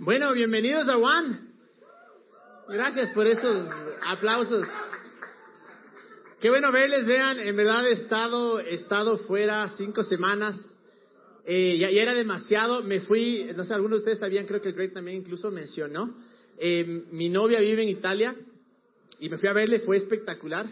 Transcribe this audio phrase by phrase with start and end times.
[0.00, 1.40] Bueno, bienvenidos a One.
[2.68, 3.68] Gracias por esos
[4.06, 4.64] aplausos.
[6.40, 10.56] Qué bueno verles, vean, en verdad he estado, he estado fuera cinco semanas.
[11.44, 14.92] Eh, ya, era demasiado, me fui, no sé, algunos de ustedes sabían, creo que Greg
[14.92, 16.14] también incluso mencionó.
[16.58, 18.36] Eh, mi novia vive en Italia
[19.18, 20.70] y me fui a verle, fue espectacular.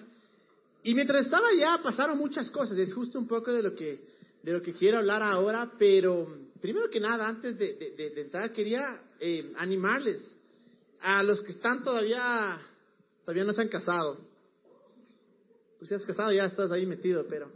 [0.85, 3.99] Y mientras estaba allá pasaron muchas cosas, es justo un poco de lo que,
[4.45, 8.53] de lo que quiero hablar ahora, pero primero que nada, antes de, de- de entrar,
[8.53, 8.85] quería
[9.21, 10.35] eh, animarles
[11.01, 12.59] a los que están todavía,
[13.25, 14.19] todavía no se han casado.
[15.79, 17.51] Pues si has casado ya estás ahí metido, pero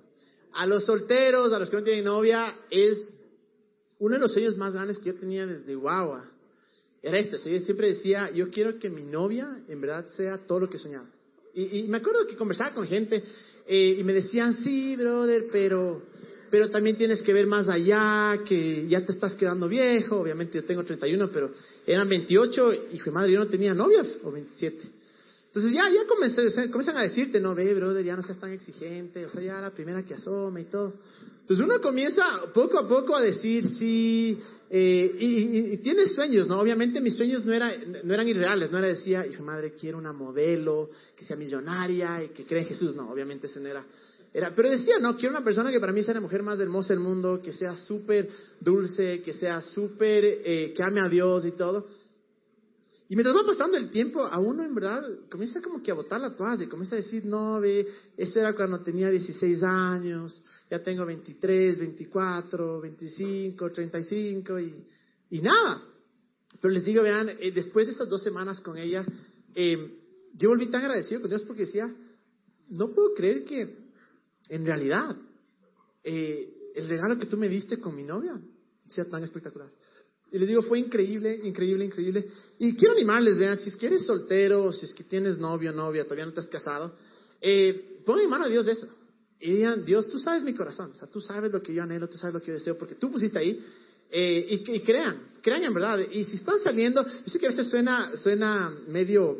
[0.53, 3.13] a los solteros, a los que no tienen novia, es
[3.99, 6.29] uno de los sueños más grandes que yo tenía desde guagua.
[7.03, 10.69] Era esto, yo siempre decía, yo quiero que mi novia en verdad sea todo lo
[10.69, 11.09] que soñaba.
[11.55, 13.23] Y, y me acuerdo que conversaba con gente
[13.67, 16.03] eh, y me decían, sí, brother, pero,
[16.51, 20.21] pero también tienes que ver más allá, que ya te estás quedando viejo.
[20.21, 21.51] Obviamente yo tengo 31, pero
[21.87, 24.79] eran 28 y madre, yo no tenía novia, o 27.
[25.47, 29.27] Entonces ya, ya comencé- comienzan a decirte, no, ve, brother, ya no seas tan exigente,
[29.27, 30.93] o sea, ya la primera que asoma y todo.
[31.41, 32.23] Entonces uno comienza
[32.55, 34.39] poco a poco a decir sí,
[34.71, 36.61] eh, y, y- y tienes sueños, ¿no?
[36.61, 37.73] Obviamente mis sueños no, era,
[38.05, 42.29] no eran irreales, no era decía, hijo madre, quiero una modelo que sea millonaria y
[42.29, 43.85] que crea en Jesús, no, obviamente ese no era.
[44.33, 46.95] Era, pero decía, no, quiero una persona que para mí sea la mujer más hermosa
[46.95, 48.29] del mundo, que sea súper
[48.61, 51.87] dulce, que sea súper, eh, que ame a Dios y todo.
[53.09, 56.21] Y mientras va pasando el tiempo, a uno en verdad comienza como que a botar
[56.21, 61.05] la toalla, comienza a decir, no, ve, eso era cuando tenía 16 años, ya tengo
[61.05, 64.87] 23, 24, 25, 35 y,
[65.31, 65.83] y nada.
[66.61, 69.05] Pero les digo, vean, eh, después de esas dos semanas con ella,
[69.57, 69.99] eh,
[70.35, 71.93] yo volví tan agradecido con Dios porque decía,
[72.69, 73.80] no puedo creer que
[74.51, 75.17] en realidad
[76.05, 78.39] eh, el regalo que tú me diste con mi novia
[78.89, 79.71] sea tan espectacular.
[80.33, 82.29] Y les digo, fue increíble, increíble, increíble.
[82.59, 86.05] Y quiero animarles, vean, si es que eres soltero, si es que tienes novio, novia,
[86.05, 86.95] todavía no te has casado,
[87.41, 88.89] eh, pon en mano a Dios de eso.
[89.41, 92.09] Y digan, Dios, tú sabes mi corazón, o sea, tú sabes lo que yo anhelo,
[92.09, 93.59] tú sabes lo que yo deseo, porque tú pusiste ahí.
[94.11, 95.99] Eh, y, y crean, crean en verdad.
[96.11, 99.39] Y si están saliendo, yo sé que a veces suena, suena medio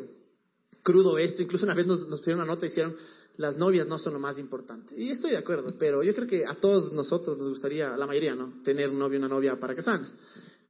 [0.83, 2.95] crudo esto, incluso una vez nos, nos pusieron una nota y hicieron,
[3.37, 4.93] las novias no son lo más importante.
[4.95, 8.35] Y estoy de acuerdo, pero yo creo que a todos nosotros nos gustaría, la mayoría,
[8.35, 8.61] ¿no?
[8.63, 10.13] Tener un novio y una novia para casarnos.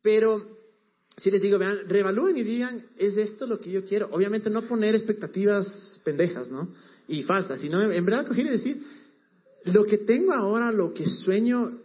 [0.01, 0.41] Pero
[1.17, 4.09] si les digo, vean, reevalúen y digan, ¿es esto lo que yo quiero?
[4.11, 6.69] Obviamente no poner expectativas pendejas, ¿no?
[7.07, 8.81] Y falsas, sino en verdad coger y decir,
[9.65, 11.80] lo que tengo ahora, lo que sueño,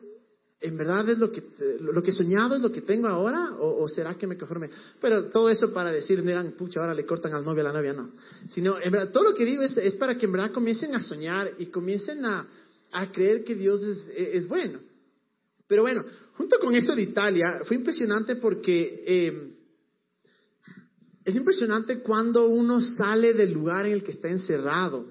[0.67, 1.43] ¿en verdad es lo que,
[1.81, 3.55] lo que soñado es lo que tengo ahora?
[3.59, 4.71] ¿O, será que me conforme?
[5.01, 7.73] Pero todo eso para decir, no eran, pucha, ahora le cortan al novio a la
[7.73, 8.11] novia, no.
[8.49, 11.01] Sino, en verdad, todo lo que digo es, es para que en verdad comiencen a
[11.01, 12.47] soñar y comiencen a,
[12.93, 14.81] a creer que Dios es, es bueno.
[15.69, 19.53] Pero bueno, junto con eso de Italia, fue impresionante porque eh,
[21.25, 25.07] es impresionante cuando uno sale del lugar en el que está encerrado.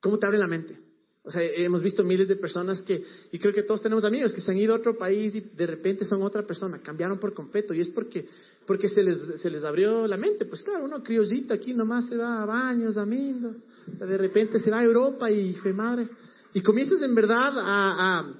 [0.00, 0.81] ¿Cómo te abre la mente?
[1.24, 3.00] O sea, hemos visto miles de personas que,
[3.30, 5.66] y creo que todos tenemos amigos que se han ido a otro país y de
[5.68, 7.72] repente son otra persona, cambiaron por completo.
[7.72, 8.26] Y es porque,
[8.66, 10.46] porque se, les, se les abrió la mente.
[10.46, 13.54] Pues claro, uno criollito aquí nomás se va a baños, a Mindo,
[13.86, 16.08] de repente se va a Europa y, hijo de madre,
[16.54, 18.34] y comienzas en verdad a,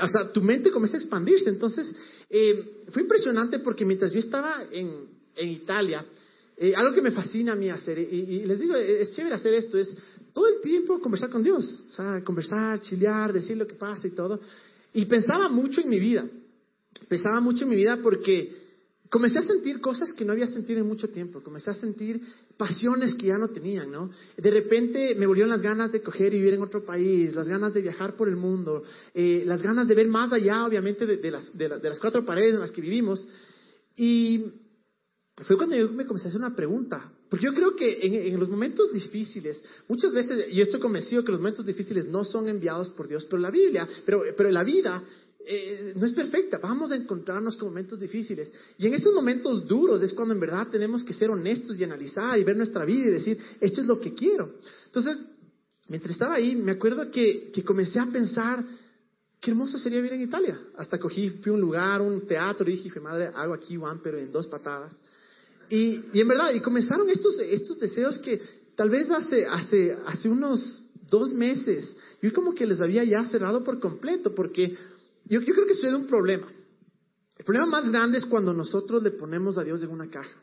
[0.00, 1.50] o sea, tu mente comienza a expandirse.
[1.50, 1.92] Entonces,
[2.30, 6.06] eh, fue impresionante porque mientras yo estaba en, en Italia,
[6.56, 9.76] eh, algo que me fascina a mí hacer, y, les digo, es chévere hacer esto,
[9.76, 9.96] es
[10.34, 14.10] todo el tiempo conversar con Dios, o sea, conversar, chilear, decir lo que pasa y
[14.10, 14.40] todo.
[14.92, 16.28] Y pensaba mucho en mi vida,
[17.08, 18.64] pensaba mucho en mi vida porque
[19.08, 22.20] comencé a sentir cosas que no había sentido en mucho tiempo, comencé a sentir
[22.56, 24.10] pasiones que ya no tenían, ¿no?
[24.36, 27.72] De repente me volvieron las ganas de coger y vivir en otro país, las ganas
[27.72, 28.82] de viajar por el mundo,
[29.14, 32.24] eh, las ganas de ver más allá, obviamente, de, las, de, la, de las cuatro
[32.24, 33.24] paredes en las que vivimos.
[33.96, 34.46] Y
[35.36, 38.38] fue cuando yo me comencé a hacer una pregunta, porque yo creo que en, en,
[38.38, 42.90] los momentos difíciles, muchas veces, yo estoy convencido que los momentos difíciles no son enviados
[42.90, 45.02] por Dios, pero la Biblia, pero, pero la vida
[45.44, 48.52] eh, no es perfecta, vamos a encontrarnos con momentos difíciles.
[48.78, 52.38] Y en esos momentos duros es cuando en verdad tenemos que ser honestos y analizar
[52.38, 54.54] y ver nuestra vida y decir, esto es lo que quiero.
[54.86, 55.18] Entonces,
[55.88, 58.64] mientras estaba ahí, me acuerdo que, que comencé a pensar,
[59.40, 60.56] qué hermoso sería vivir en Italia.
[60.76, 64.18] Hasta cogí, fui a un lugar, un teatro, y dije, madre, hago aquí Juan, pero
[64.18, 64.96] en dos patadas.
[65.74, 68.40] Y, y, en verdad, y comenzaron estos, estos deseos que
[68.76, 73.64] tal vez hace, hace, hace unos dos meses, yo como que les había ya cerrado
[73.64, 74.76] por completo, porque
[75.24, 76.46] yo, yo creo que es un problema.
[77.36, 80.40] El problema más grande es cuando nosotros le ponemos a Dios en una caja.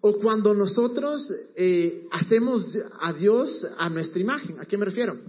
[0.00, 2.66] O cuando nosotros eh, hacemos
[3.00, 4.58] a Dios a nuestra imagen.
[4.58, 5.20] ¿A qué me refiero?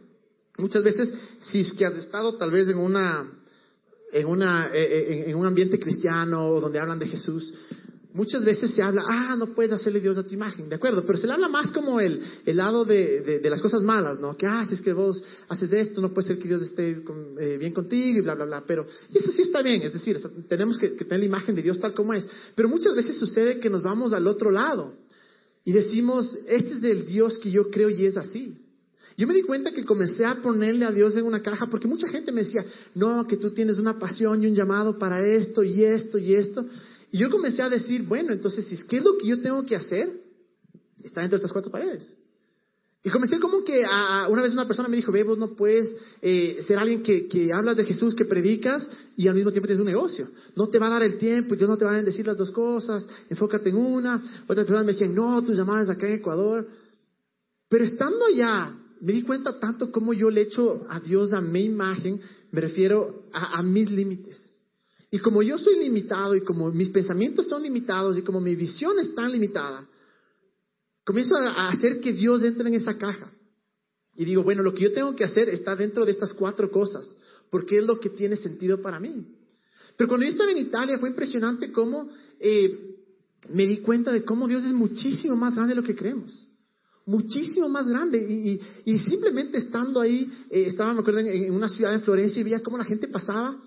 [0.57, 1.13] Muchas veces,
[1.51, 3.31] si es que has estado tal vez en una,
[4.11, 7.53] en, una, en, en un ambiente cristiano donde hablan de Jesús,
[8.13, 11.17] muchas veces se habla, ah, no puedes hacerle Dios a tu imagen, de acuerdo, pero
[11.17, 14.37] se le habla más como el, el lado de, de, las cosas malas, ¿no?
[14.37, 17.03] Que, ah, si es que vos haces esto, no puede ser que Dios esté
[17.39, 20.77] eh, bien contigo y bla, bla, bla, pero eso sí está bien, es decir, tenemos
[20.77, 23.69] que, que tener la imagen de Dios tal como es, pero muchas veces sucede que
[23.69, 24.93] nos vamos al otro lado
[25.65, 28.57] y decimos, este es el Dios que yo creo y es así.
[29.15, 32.07] Yo me di cuenta que comencé a ponerle a Dios en una caja porque mucha
[32.07, 32.65] gente me decía,
[32.95, 36.65] no, que tú tienes una pasión y un llamado para esto y esto y esto.
[37.13, 40.19] Y yo comencé a decir, bueno, entonces, ¿qué es lo que yo tengo que hacer?
[41.03, 42.17] Está dentro de estas cuatro paredes.
[43.03, 45.87] Y comencé como que a, una vez una persona me dijo, ve, vos no puedes
[46.23, 49.85] eh, ser alguien que, hablas de Jesús, que predicas y al mismo tiempo tienes un
[49.85, 50.27] negocio.
[50.55, 52.35] No te va a dar el tiempo y Dios no te va a decir las
[52.35, 54.15] dos cosas, enfócate en una.
[54.47, 56.67] Otras personas me decían, no, tus llamadas acá en Ecuador.
[57.69, 61.65] Pero estando allá, me di cuenta tanto como yo le echo a Dios a mi
[61.65, 62.19] imagen,
[62.49, 64.52] me refiero a mis límites.
[65.13, 68.97] Y como yo soy limitado y como mis pensamientos son limitados y como mi visión
[68.97, 69.87] es tan limitada,
[71.05, 73.31] comienzo a hacer que Dios entre en esa caja.
[74.15, 77.07] Y digo, bueno, lo que yo tengo que hacer está dentro de estas cuatro cosas,
[77.51, 79.23] porque es lo que tiene sentido para mí.
[79.95, 82.95] Pero cuando yo estaba en Italia fue impresionante cómo eh,
[83.49, 86.47] me di cuenta de cómo Dios es muchísimo más grande de lo que creemos.
[87.05, 88.17] Muchísimo más grande.
[88.83, 92.45] Y, simplemente estando ahí, eh, estaba, me acuerdo, en, en, una ciudad en Florencia y
[92.45, 93.61] veía cómo la gente pasaba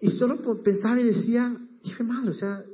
[0.00, 1.54] y solo pensaba y decía,
[1.84, 2.64] hijo malo, o sea,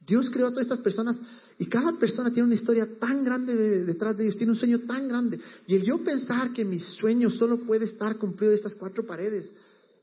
[0.00, 1.18] Dios creó a todas estas personas
[1.58, 5.06] y cada persona tiene una historia tan grande detrás de ellos, tiene un sueño tan
[5.06, 5.38] grande.
[5.66, 9.54] Y el yo pensar que mi sueño solo puede estar cumplido de estas cuatro paredes,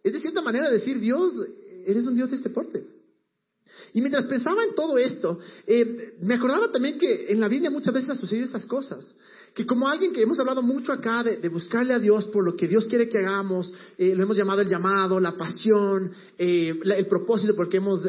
[0.03, 1.33] es de cierta manera decir, Dios,
[1.85, 2.98] eres un Dios de este porte.
[3.93, 7.93] Y mientras pensaba en todo esto, eh, me acordaba también que en la Biblia muchas
[7.93, 9.15] veces han sucedido esas cosas.
[9.53, 12.67] Que como alguien que hemos hablado mucho acá de, buscarle a Dios por lo que
[12.67, 17.55] Dios quiere que hagamos, eh, lo hemos llamado el llamado, la pasión, eh, el propósito
[17.55, 18.07] porque hemos,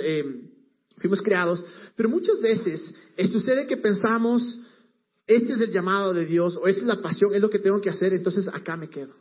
[0.98, 1.64] fuimos creados,
[1.96, 2.94] pero muchas veces
[3.32, 4.60] sucede que pensamos,
[5.26, 7.80] este es el llamado de Dios, o esa es la pasión, es lo que tengo
[7.80, 9.14] que hacer, entonces acá me quedo.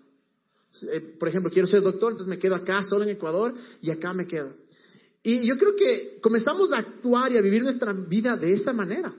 [1.17, 4.27] por ejemplo, quiero ser doctor, entonces me quedo acá solo en Ecuador y acá me
[4.27, 4.53] quedo.
[5.23, 9.13] Y yo creo que comenzamos a actuar y a vivir nuestra vida de esa manera,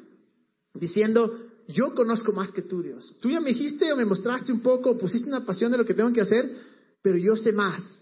[0.74, 1.38] diciendo,
[1.68, 3.16] yo conozco más que tú, Dios.
[3.20, 5.94] Tú ya me dijiste o me mostraste un poco, pusiste una pasión de lo que
[5.94, 6.50] tengo que hacer,
[7.02, 7.99] pero yo sé más.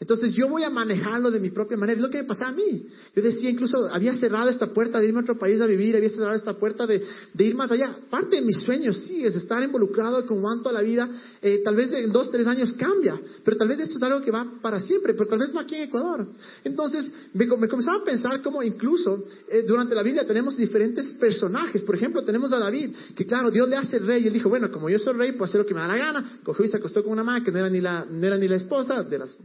[0.00, 1.96] Entonces yo voy a manejarlo de mi propia manera.
[1.96, 2.86] Es lo que me pasaba a mí.
[3.16, 6.08] Yo decía, incluso había cerrado esta puerta de irme a otro país a vivir, había
[6.10, 7.02] cerrado esta puerta de,
[7.36, 7.96] ir más allá.
[8.08, 11.08] Parte de mis sueños sí es estar involucrado con cuanto a la vida.
[11.42, 14.30] Eh, tal vez en dos, tres años cambia, pero tal vez esto es algo que
[14.30, 16.28] va para siempre, pero tal vez no aquí en Ecuador.
[16.62, 21.82] Entonces me, comenzaba a pensar cómo incluso eh, durante la Biblia tenemos diferentes personajes.
[21.82, 24.70] Por ejemplo, tenemos a David, que claro, Dios le hace rey y él dijo, bueno,
[24.70, 26.38] como yo soy rey, puedo hacer lo que me da la gana.
[26.44, 28.46] Cogió y se acostó con una madre que no era ni la, no era ni
[28.46, 29.36] la esposa de las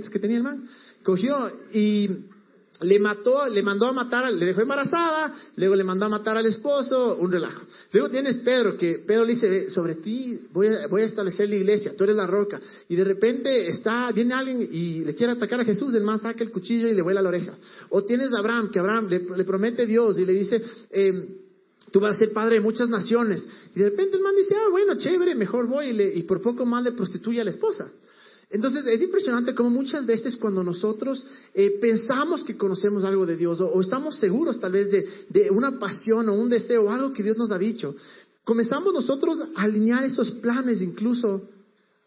[0.00, 0.64] que tenía el man.
[1.02, 1.36] Cogió
[1.72, 2.08] y
[2.82, 6.46] le mató, le mandó a matar, le dejó embarazada, luego le mandó a matar al
[6.46, 7.62] esposo, un relajo.
[7.92, 11.56] Luego tienes Pedro, que Pedro le dice, sobre ti voy a, voy a establecer la
[11.56, 12.60] iglesia, tú eres la roca.
[12.88, 16.42] Y de repente está, viene alguien y le quiere atacar a Jesús, el man saca
[16.42, 17.54] el cuchillo y le vuela la oreja.
[17.90, 21.28] O tienes a Abraham, que Abraham le, promete Dios y le dice, eh,
[21.90, 23.46] tú vas a ser padre de muchas naciones.
[23.74, 26.40] Y de repente el man dice, ah, bueno, chévere, mejor voy y, le, y por
[26.40, 27.90] poco más le prostituye a la esposa.
[28.52, 33.58] Entonces es impresionante como muchas veces cuando nosotros eh, pensamos que conocemos algo de Dios
[33.62, 37.38] o, estamos seguros tal vez de, una pasión o un deseo o algo que Dios
[37.38, 37.96] nos ha dicho,
[38.44, 41.48] comenzamos nosotros a alinear esos planes incluso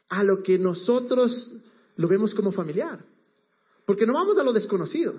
[0.08, 1.52] a lo que nosotros
[1.96, 3.04] lo vemos como familiar.
[3.88, 5.16] Porque no vamos a lo desconocido,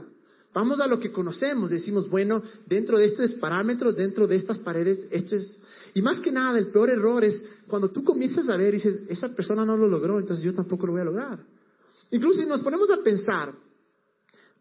[0.54, 5.00] vamos a lo que conocemos, decimos, bueno, dentro de estos parámetros, dentro de estas paredes,
[5.10, 5.56] esto es...
[5.92, 9.00] Y más que nada, el peor error es cuando tú comienzas a ver y dices,
[9.08, 11.44] esa persona no lo logró, entonces yo tampoco lo voy a lograr.
[12.10, 13.52] Incluso si nos ponemos a pensar,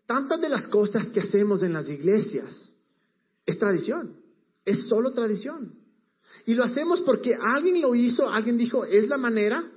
[0.05, 2.71] tantas de las cosas que hacemos en las iglesias
[3.45, 4.15] es tradición,
[4.63, 5.73] es solo tradición.
[6.45, 9.71] Y lo hacemos porque alguien lo hizo, alguien dijo, es la manera,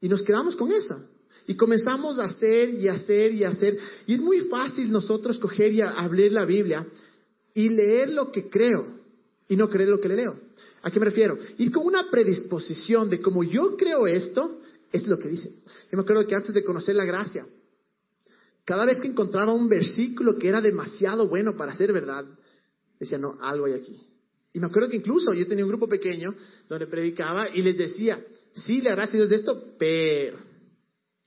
[0.00, 1.00] y nos quedamos con eso.
[1.46, 3.78] Y comenzamos a hacer y hacer y hacer.
[4.06, 6.86] Y es muy fácil nosotros coger y abrir la Biblia
[7.54, 8.86] y leer lo que creo
[9.48, 10.38] y no creer lo que le leo.
[10.82, 11.38] ¿A qué me refiero?
[11.58, 14.60] Ir con una predisposición de como yo creo esto,
[14.90, 15.50] es lo que dice.
[15.90, 17.46] Yo me acuerdo que antes de conocer la gracia,
[18.64, 22.24] cada vez que encontraba un versículo que era demasiado bueno para ser verdad,
[22.98, 23.98] decía, no, algo hay aquí.
[24.52, 26.34] Y me acuerdo que incluso yo tenía un grupo pequeño
[26.68, 28.22] donde predicaba y les decía,
[28.54, 30.38] sí, la gracia es de esto, pero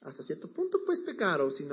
[0.05, 1.67] hasta cierto punto pues pecar o si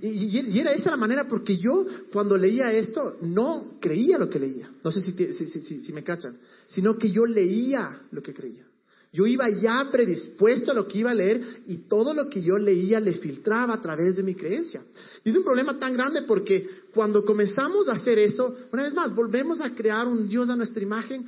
[0.00, 4.38] y, y, era esa la manera porque yo cuando leía esto no creía lo que
[4.38, 6.36] leía no sé si, si, si, si, me cachan
[6.66, 8.66] sino que yo leía lo que creía
[9.12, 12.56] Yo iba ya predispuesto a lo que iba a leer y todo lo que yo
[12.56, 14.80] leía le filtraba a través de mi creencia.
[15.22, 19.14] Y es un problema tan grande porque cuando comenzamos a hacer eso, una vez más,
[19.14, 21.26] volvemos a crear un Dios a nuestra imagen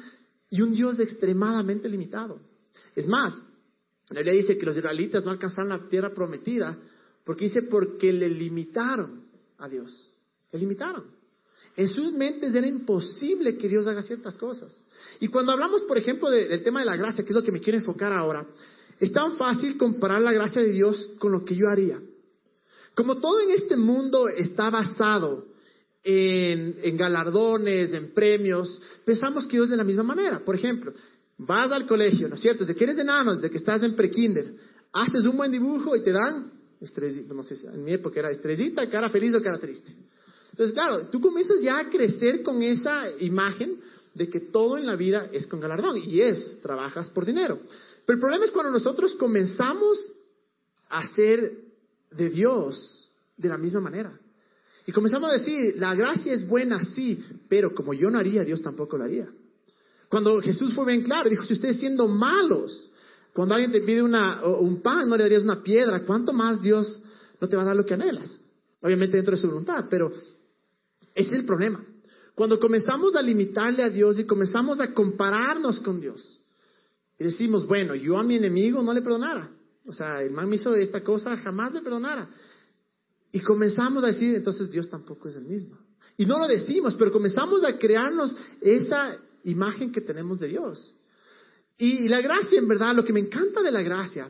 [0.49, 2.41] y un Dios extremadamente limitado.
[2.97, 3.35] Es más,
[4.11, 6.76] la Biblia dice que los israelitas no alcanzaron la tierra prometida
[7.25, 9.25] porque dice porque le limitaron
[9.58, 10.12] a Dios.
[10.52, 11.04] Le limitaron.
[11.76, 14.76] En sus mentes era imposible que Dios haga ciertas cosas.
[15.20, 17.61] Y cuando hablamos, por ejemplo, del tema de la gracia, que es lo que me
[17.61, 18.46] quiero enfocar ahora,
[19.00, 22.00] es tan fácil comparar la gracia de Dios con lo que yo haría.
[22.94, 25.46] Como todo en este mundo está basado
[26.04, 30.44] en, galardones, en premios, pensamos que Dios de la misma manera.
[30.44, 30.92] Por ejemplo,
[31.38, 32.64] vas al colegio, ¿no es cierto?
[32.64, 34.55] De que eres enano, de que estás en prekinder,
[34.93, 39.09] haces un buen dibujo y te dan, no sé, en mi época era estrellita, cara
[39.09, 39.95] feliz o cara triste.
[40.50, 43.81] Entonces, claro, tú comienzas ya a crecer con esa imagen
[44.14, 47.59] de que todo en la vida es con galardón y es, trabajas por dinero.
[48.07, 50.12] Pero el problema es cuando nosotros comenzamos
[50.88, 51.50] a ser
[52.12, 54.17] de Dios de la misma manera.
[54.87, 58.62] Y comenzamos a decir, la gracia es buena, sí, pero como yo no haría, Dios
[58.62, 59.29] tampoco lo haría.
[60.14, 62.88] Cuando Jesús fue bien claro, dijo, si ustedes siendo malos,
[63.33, 67.02] cuando alguien te pide una, un pan, no le darías una piedra, ¿cuánto más Dios
[67.40, 68.38] no te va a dar lo que anhelas?
[68.80, 70.12] Obviamente dentro de su voluntad, pero
[71.16, 71.85] ese es el problema.
[72.33, 76.40] Cuando comenzamos a limitarle a Dios y comenzamos a compararnos con Dios
[77.18, 79.50] y decimos, bueno, yo a mi enemigo no le perdonara.
[79.85, 82.30] O sea, el man me hizo esta cosa, jamás le perdonara.
[83.33, 85.76] Y comenzamos a decir, entonces Dios tampoco es el mismo.
[86.16, 90.95] Y no lo decimos, pero comenzamos a crearnos esa imagen que tenemos de Dios.
[91.79, 94.29] Y la gracia, en verdad, lo que me encanta de la gracia,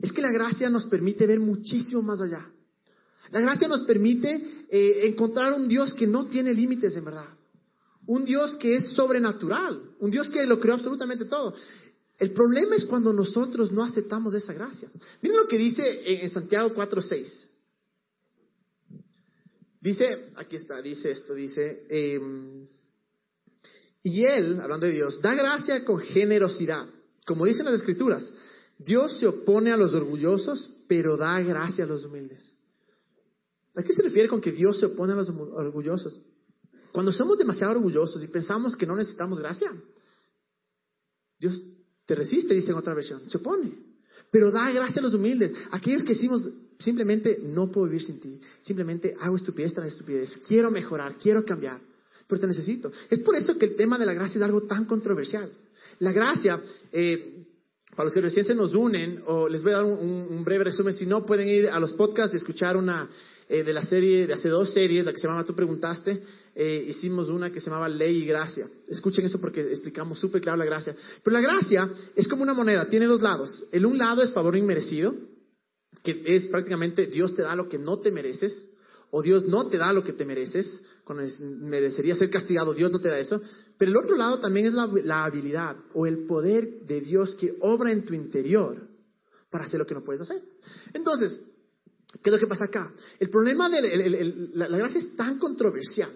[0.00, 2.46] es que la gracia nos permite ver muchísimo más allá.
[3.30, 7.28] La gracia nos permite eh, encontrar un Dios que no tiene límites en verdad.
[8.06, 9.82] Un Dios que es sobrenatural.
[9.98, 11.54] Un Dios que lo creó absolutamente todo.
[12.18, 14.88] El problema es cuando nosotros no aceptamos esa gracia.
[15.20, 17.48] Miren lo que dice en, Santiago 4.6.
[19.80, 22.66] Dice, aquí está, dice esto, dice, em,
[24.06, 26.86] y Él, hablando de Dios, da gracia con generosidad.
[27.26, 28.32] Como dicen las escrituras,
[28.78, 32.54] Dios se opone a los orgullosos, pero da gracia a los humildes.
[33.74, 36.20] ¿A qué se refiere con que Dios se opone a los orgullosos?
[36.92, 39.72] Cuando somos demasiado orgullosos y pensamos que no necesitamos gracia,
[41.40, 41.60] Dios
[42.06, 43.76] te resiste, dice en otra versión, se opone.
[44.30, 46.48] Pero da gracia a los humildes, aquellos que decimos
[46.78, 51.80] simplemente no puedo vivir sin ti, simplemente hago estupidez tras estupidez, quiero mejorar, quiero cambiar,
[52.26, 52.90] pero te necesito.
[53.10, 55.50] Es por eso que el tema de la gracia es algo tan controversial.
[56.00, 56.60] La gracia,
[56.92, 57.44] eh,
[57.94, 60.94] para los que recién se nos unen, o les voy a dar un, breve resumen,
[60.94, 63.08] si no pueden ir a los podcasts y escuchar una,
[63.48, 66.20] eh, de la serie, de hace dos series, la que se llama Tú Preguntaste,
[66.54, 68.68] eh, hicimos una que se llamaba Ley y Gracia.
[68.88, 70.94] Escuchen eso porque explicamos súper claro la gracia.
[71.22, 73.64] Pero la gracia es como una moneda, tiene dos lados.
[73.72, 75.14] El un lado es favor inmerecido,
[76.02, 78.68] que es prácticamente Dios te da lo que no te mereces,
[79.16, 82.98] o Dios no te da lo que te mereces, cuando merecería ser castigado, Dios no
[82.98, 83.40] te da eso.
[83.78, 87.54] Pero el otro lado también es la, la habilidad o el poder de Dios que
[87.60, 88.76] obra en tu interior
[89.50, 90.42] para hacer lo que no puedes hacer.
[90.92, 91.40] Entonces,
[92.22, 92.92] ¿Qué es lo que pasa acá?
[93.18, 96.10] El problema de la, gracia es tan controversial.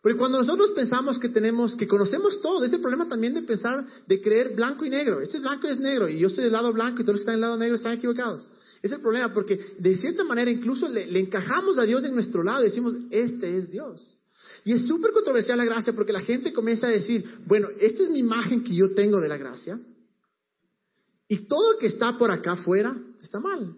[0.00, 4.20] Porque cuando nosotros pensamos que tenemos, que conocemos todo, este problema también de pensar, de
[4.20, 5.20] creer blanco y negro.
[5.20, 7.20] Este es blanco y es negro, y yo estoy del lado blanco y todos los
[7.20, 8.48] que están del lado negro están equivocados.
[8.82, 12.62] Es el problema, porque de cierta manera incluso le, encajamos a Dios en nuestro lado
[12.62, 14.16] decimos, este es Dios.
[14.64, 18.10] Y es súper controversial la gracia porque la gente comienza a decir, bueno, esta es
[18.10, 19.80] mi imagen que yo tengo de la gracia,
[21.28, 23.74] y todo lo que está por acá afuera está mal.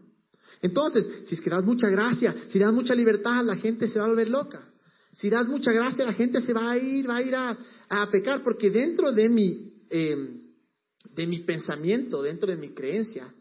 [0.60, 4.06] Entonces, si es que das mucha gracia, si das mucha libertad, la gente se va
[4.06, 4.68] a volver loca.
[5.12, 8.42] Si das mucha gracia, la gente se va a ir, va a ir a, pecar,
[8.42, 10.42] porque dentro de mi, em,
[11.14, 13.32] de mi pensamiento, dentro de mi creencia,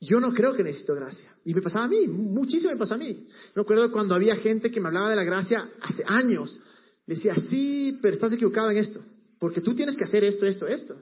[0.00, 1.34] yo no creo que necesito gracia.
[1.44, 3.26] Y me pasaba a mí, muchísimo me pasó a mí.
[3.54, 6.58] Me acuerdo cuando había gente que me hablaba de la gracia hace años.
[7.06, 9.00] Le decía, sí, pero estás equivocado en esto.
[9.38, 10.96] Porque tú tienes que hacer esto, esto, esto.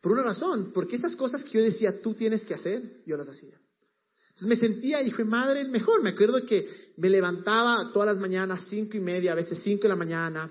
[0.00, 3.28] Por una razón, porque esas cosas que yo decía tú tienes que hacer, yo las
[3.28, 3.58] hacía.
[4.28, 6.02] Entonces me sentía, hijo de madre, mejor.
[6.02, 9.88] Me acuerdo que me levantaba todas las mañanas, cinco y media, a veces cinco de
[9.88, 10.48] la mañana,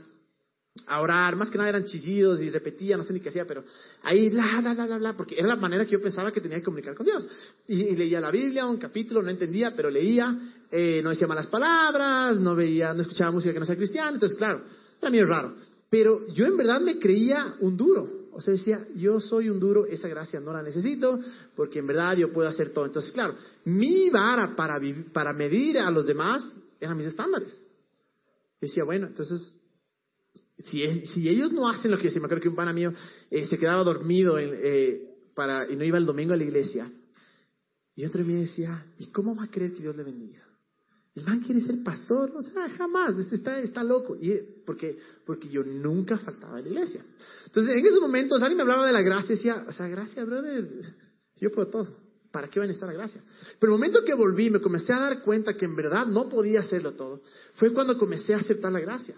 [0.85, 1.35] a orar.
[1.35, 3.63] Más que nada eran chillidos y repetía, no sé ni qué hacía, pero
[4.03, 6.57] ahí, bla, bla, bla, bla, bla, porque era la manera que yo pensaba que tenía
[6.57, 7.27] que comunicar con Dios.
[7.67, 10.37] Y, leía la Biblia, un capítulo, no entendía, pero leía,
[10.69, 14.11] eh, no decía malas palabras, no veía, no escuchaba música que no sea cristiana.
[14.11, 14.61] Entonces, claro,
[15.01, 15.55] era medio raro.
[15.89, 18.27] Pero yo en verdad me creía un duro.
[18.37, 21.19] O sea, decía, yo soy un duro, esa gracia no la necesito,
[21.55, 22.85] porque en verdad yo puedo hacer todo.
[22.85, 23.33] Entonces, claro,
[23.65, 24.79] mi vara para,
[25.11, 26.47] para medir a los demás
[26.79, 27.59] eran mis estándares.
[28.61, 29.55] Decía, bueno, entonces,
[30.59, 32.91] si, si ellos no hacen lo que yo me acuerdo que un pana mío
[33.29, 35.01] eh, se quedaba dormido eh,
[35.35, 36.91] para, y no iba el domingo a la iglesia.
[37.95, 40.43] Y otro me decía, ¿y cómo va a creer que Dios le bendiga?
[41.15, 44.15] El man quiere ser pastor, o sea, jamás, este está, está loco.
[44.15, 47.03] Y, porque, porque yo nunca faltaba a la iglesia.
[47.45, 50.23] Entonces, en esos momentos, alguien me hablaba de la gracia y decía, o sea, gracia,
[50.25, 50.67] brother,
[51.37, 51.97] yo puedo todo.
[52.31, 53.23] ¿Para qué va a necesitar la gracia?
[53.59, 56.59] Pero el momento que volví, me comencé a dar cuenta que en verdad no podía
[56.59, 57.23] hacerlo todo,
[57.55, 59.15] fue cuando comencé a aceptar la gracia.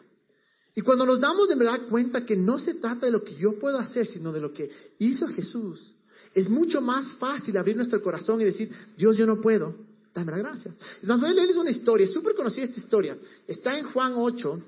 [0.80, 3.60] Y cuando nos damos de verdad cuenta que no se trata de lo que yo
[3.60, 5.94] puedo hacer, sino de lo que hizo Jesús,
[6.34, 9.76] es mucho más fácil abrir nuestro corazón y decir, Dios, yo no puedo,
[10.16, 10.74] dame la gracia.
[11.02, 13.18] Nos voy a leerles una historia, es súper conocida esta historia.
[13.46, 14.64] Está en Juan 8,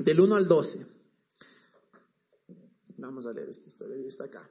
[0.00, 0.84] del 1 al 12.
[2.98, 4.50] Vamos a leer esta historia, está acá.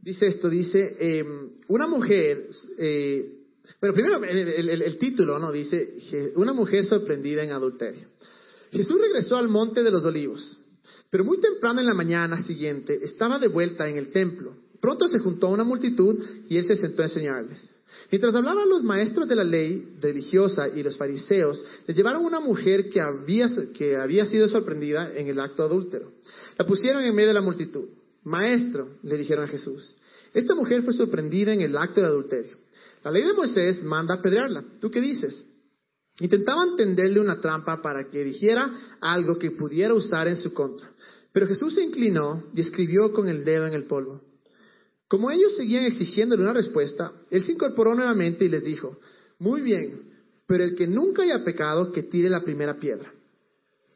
[0.00, 3.35] Dice esto, dice, em, una mujer, eh,
[3.80, 5.52] bueno, primero el, título, ¿no?
[5.52, 8.08] Dice, una mujer sorprendida en adulterio.
[8.70, 10.58] Jesús regresó al monte de los olivos,
[11.10, 14.54] pero muy temprano en la mañana siguiente estaba de vuelta en el templo.
[14.80, 17.70] Pronto se juntó una multitud y él se sentó a enseñarles.
[18.10, 22.88] Mientras hablaban los maestros de la ley religiosa y los fariseos, les llevaron una mujer
[22.90, 26.12] que había, que había sido sorprendida en el acto adúltero.
[26.58, 27.88] La pusieron en medio de la multitud.
[28.24, 29.96] Maestro, le dijeron a Jesús,
[30.34, 32.56] esta mujer fue sorprendida en el acto de adulterio.
[33.06, 34.64] La ley de Moisés manda apedrearla.
[34.80, 35.46] ¿Tú qué dices?
[36.18, 38.68] Intentaban tenderle una trampa para que dijera
[39.00, 40.90] algo que pudiera usar en su contra.
[41.30, 44.22] Pero Jesús se inclinó y escribió con el dedo en el polvo.
[45.06, 48.98] Como ellos seguían exigiéndole una respuesta, él se incorporó nuevamente y les dijo,
[49.38, 50.10] muy bien,
[50.48, 53.12] pero el que nunca haya pecado, que tire la primera piedra.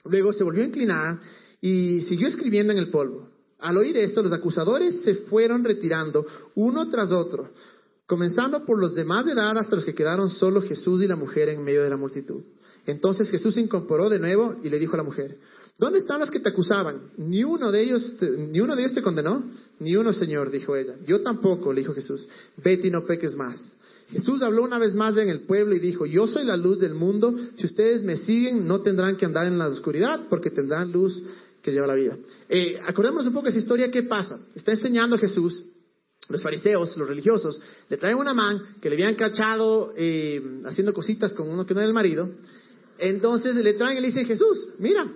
[0.05, 1.19] Luego se volvió a inclinar
[1.61, 3.29] y siguió escribiendo en el polvo.
[3.59, 6.25] Al oír eso, los acusadores se fueron retirando
[6.55, 7.51] uno tras otro,
[8.11, 11.49] comenzando por los demás de edad hasta los que quedaron solo Jesús y la mujer
[11.49, 12.43] en medio de la multitud.
[12.85, 15.37] Entonces Jesús se incorporó de nuevo y le dijo a la mujer,
[15.79, 17.03] ¿dónde están los que te acusaban?
[17.19, 19.45] ¿Ni uno de ellos te, ni uno de ellos te condenó?
[19.79, 20.95] Ni uno, Señor, dijo ella.
[21.07, 22.27] Yo tampoco, le dijo Jesús.
[22.57, 23.57] Vete y no peques más.
[24.09, 26.95] Jesús habló una vez más en el pueblo y dijo, yo soy la luz del
[26.95, 31.23] mundo, si ustedes me siguen no tendrán que andar en la oscuridad porque tendrán luz
[31.63, 32.17] que lleva la vida.
[32.49, 34.41] Eh, acordémonos un poco esa historia, ¿qué pasa?
[34.57, 35.65] Está enseñando Jesús,
[36.31, 41.35] los fariseos, los religiosos, le traen una man que le habían cachado eh, haciendo cositas
[41.35, 42.31] con uno que no era el marido,
[42.99, 45.11] entonces le traen y le dicen, Jesús, mira,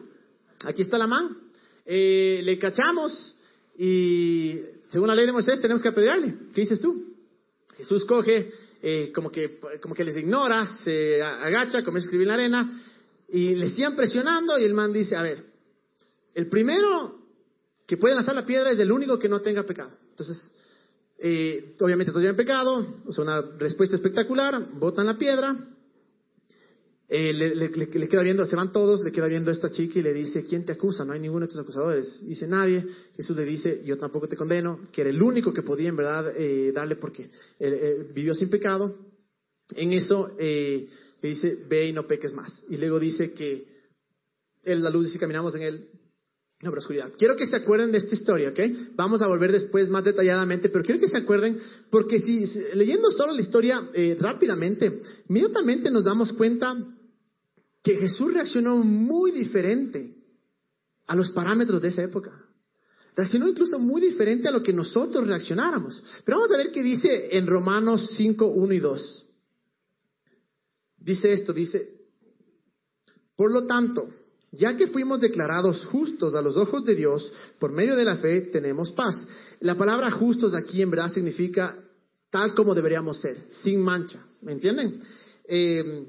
[0.64, 1.36] aquí está la man,
[1.86, 3.36] eh, le cachamos
[3.76, 4.58] y
[4.90, 6.34] según la ley de Moisés tenemos que apedrearle.
[6.54, 7.14] ¿Qué dices tú?
[7.76, 8.50] Jesús coge,
[8.82, 12.82] eh, como, que, como que les ignora, se agacha, comienza a escribir en la arena
[13.28, 15.42] y le siguen presionando y el man dice, a ver,
[16.34, 17.18] el primero
[17.86, 19.92] que puede lanzar la piedra es el único que no tenga pecado.
[20.10, 20.52] Entonces,
[21.18, 25.56] eh, obviamente todos tienen pecado, o sea, una respuesta espectacular, botan la piedra,
[27.08, 30.12] eh, le, queda viendo, se van todos, le queda viendo a esta chica y le
[30.12, 31.04] dice, ¿quién te acusa?
[31.04, 32.26] No hay ninguno de tus acusadores.
[32.26, 32.84] Dice, nadie.
[33.14, 36.32] Jesús le dice, yo tampoco te condeno, que era el único que podía en verdad
[36.34, 37.30] eh, darle porque
[38.14, 38.96] vivió sin pecado.
[39.76, 40.88] En eso le
[41.22, 42.64] dice, ve y no peques más.
[42.68, 43.66] Y luego dice que
[44.64, 45.88] él, la luz, y caminamos en él,
[46.64, 47.12] no, oscuridad.
[47.18, 48.58] Quiero que se acuerden de esta historia, ¿ok?
[48.96, 51.58] Vamos a volver después más detalladamente, pero quiero que se acuerden,
[51.90, 56.74] porque si leyendo solo la historia eh, rápidamente, inmediatamente nos damos cuenta
[57.82, 60.14] que Jesús reaccionó muy diferente
[61.06, 62.32] a los parámetros de esa época.
[63.14, 66.02] Reaccionó incluso muy diferente a lo que nosotros reaccionáramos.
[66.24, 69.26] Pero vamos a ver qué dice en Romanos 5, 1 y 2.
[70.96, 71.94] Dice esto, dice,
[73.36, 74.08] por lo tanto,
[74.56, 78.42] ya que fuimos declarados justos a los ojos de Dios, por medio de la fe
[78.52, 79.26] tenemos paz.
[79.60, 81.76] La palabra justos aquí en verdad significa
[82.30, 84.20] tal como deberíamos ser, sin mancha.
[84.42, 85.00] ¿Me entienden?
[85.46, 86.06] Eh,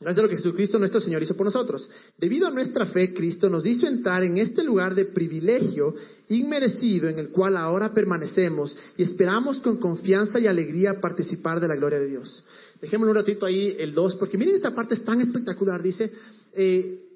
[0.00, 1.88] gracias a lo que Jesucristo nuestro Señor hizo por nosotros.
[2.18, 5.94] Debido a nuestra fe, Cristo nos hizo entrar en este lugar de privilegio
[6.28, 11.76] inmerecido en el cual ahora permanecemos y esperamos con confianza y alegría participar de la
[11.76, 12.44] gloria de Dios.
[12.80, 15.82] Dejémoslo un ratito ahí el 2, porque miren esta parte es tan espectacular.
[15.82, 16.10] Dice,
[16.52, 17.09] eh,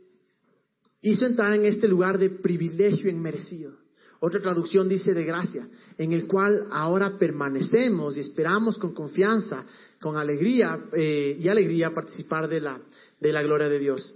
[1.05, 3.73] hizo entrar en este lugar de privilegio inmerecido.
[4.21, 9.67] Otra traducción dice de gracia, en el cual ahora permanecemos y esperamos con confianza,
[10.01, 12.81] con alegría eh, y alegría participar de la,
[13.21, 14.15] de la gloria de Dios.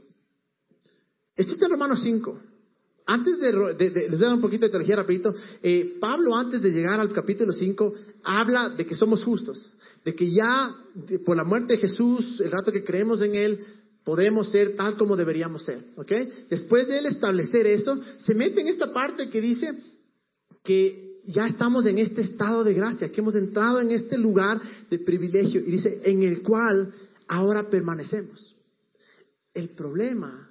[1.37, 2.41] Esto está en Romanos 5.
[3.05, 5.35] Antes de, les voy dar un poquito de teología rapidito.
[5.63, 7.93] Eh, Pablo, antes de llegar al capítulo 5,
[8.25, 9.75] habla de que somos justos,
[10.05, 10.75] de que ya
[11.25, 13.65] por la muerte de Jesús, el rato que creemos en Él,
[14.05, 15.85] podemos ser tal como deberíamos ser.
[15.97, 16.13] ¿Ok?
[16.49, 19.73] Después de él establecer eso, se mete en esta parte que dice
[20.65, 24.99] que ya estamos en este estado de gracia, que hemos entrado en este lugar de
[24.99, 26.93] privilegio y dice, en el cual
[27.27, 28.57] ahora permanecemos.
[29.53, 30.51] El problema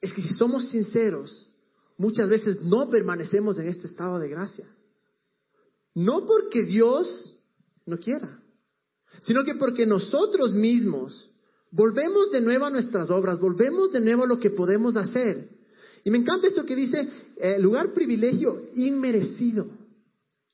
[0.00, 1.50] es que si somos sinceros,
[1.96, 4.66] muchas veces no permanecemos en este estado de gracia.
[5.94, 7.40] No porque Dios
[7.86, 8.40] no quiera,
[9.22, 11.27] sino que porque nosotros mismos
[11.70, 15.48] volvemos de nuevo a nuestras obras, volvemos de nuevo a lo que podemos hacer.
[16.04, 19.66] Y me encanta esto que dice, eh, lugar privilegio inmerecido,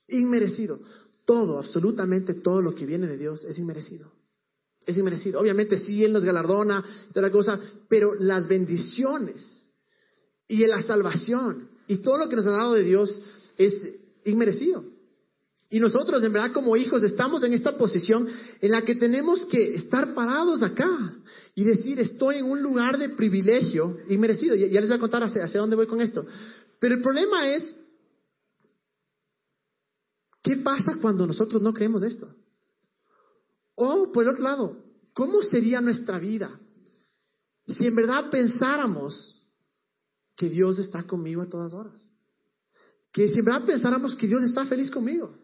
[0.09, 0.79] inmerecido.
[1.25, 4.13] Todo, absolutamente todo lo que viene de Dios es inmerecido.
[4.87, 5.41] Es inmerecido.
[5.41, 9.63] Obviamente sí, Él nos galardona, toda la cosa, pero las bendiciones
[10.49, 13.21] y la salvación y todo lo que nos ha dado de Dios
[13.57, 13.75] es
[14.25, 14.94] inmerecido.
[15.75, 18.29] Y nosotros, en verdad, como hijos, estamos en esta posición
[18.61, 21.17] en la que tenemos que estar parados acá
[21.53, 24.55] y decir, estoy en un lugar de privilegio inmerecido.
[24.55, 26.25] Ya, les voy a contar hacia dónde voy con esto.
[26.79, 27.75] Pero el problema es,
[30.45, 32.33] ¿qué pasa cuando nosotros no creemos esto?
[33.75, 34.77] O, por el otro lado,
[35.13, 36.57] ¿cómo sería nuestra vida
[37.67, 39.45] si en verdad pensáramos
[40.37, 42.09] que Dios está conmigo a todas horas?
[43.11, 45.43] Que si en verdad pensáramos que Dios está feliz conmigo.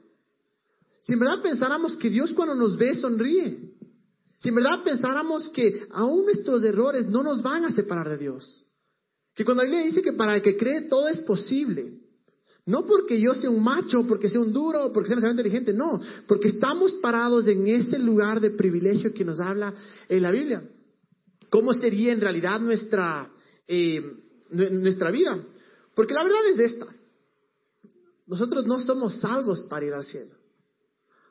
[1.00, 3.70] Si en verdad pensáramos que Dios cuando nos ve sonríe.
[4.36, 8.62] Si en verdad pensáramos que aún nuestros errores no nos van a separar de Dios.
[9.34, 12.00] Que cuando la Biblia dice que para el que cree todo es posible.
[12.66, 16.00] No porque yo sea un macho, porque sea un duro, porque sea demasiado inteligente, no,
[16.26, 19.74] porque estamos parados en ese lugar de privilegio que nos habla
[20.08, 20.62] en la Biblia.
[21.48, 23.28] ¿Cómo sería en realidad nuestra,
[23.66, 24.00] eh,
[24.50, 25.38] nuestra vida?
[25.94, 26.86] Porque la verdad es esta.
[28.26, 30.39] Nosotros no somos salvos para ir al cielo.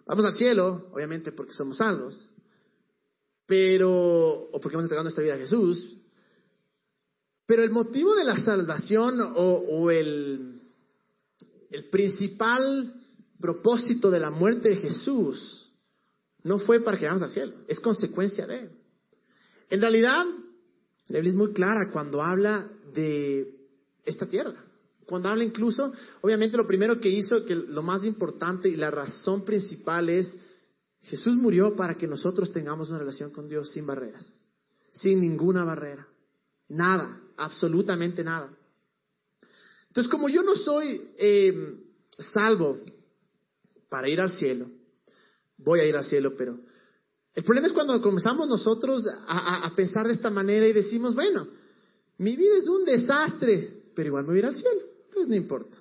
[0.09, 2.27] Vamos al cielo, obviamente porque somos salvos,
[3.45, 5.97] pero, o porque hemos entregado nuestra vida a Jesús,
[7.45, 10.61] pero el motivo de la salvación o el,
[11.69, 12.91] el principal
[13.39, 15.71] propósito de la muerte de Jesús
[16.41, 18.69] no fue para que vayamos al cielo, es consecuencia de él.
[19.69, 23.47] En realidad, la Biblia es muy clara cuando habla de
[24.05, 24.68] esta tierra.
[25.09, 25.91] Cuando habla incluso,
[26.21, 30.37] obviamente lo primero que hizo, que lo más importante y la razón principal es,
[31.01, 34.39] Jesús murió para que nosotros tengamos una relación con Dios sin barreras,
[34.93, 36.07] sin ninguna barrera,
[36.67, 38.55] nada, absolutamente nada.
[39.87, 41.83] Entonces, como yo no soy eh,
[42.19, 42.77] salvo
[43.89, 44.69] para ir al cielo,
[45.57, 46.59] voy a ir al cielo, pero
[47.33, 51.47] el problema es cuando comenzamos nosotros a, pensar de esta manera y decimos, bueno,
[52.19, 55.35] mi vida es un desastre, pero igual me voy a ir al cielo, pues no
[55.35, 55.77] importa.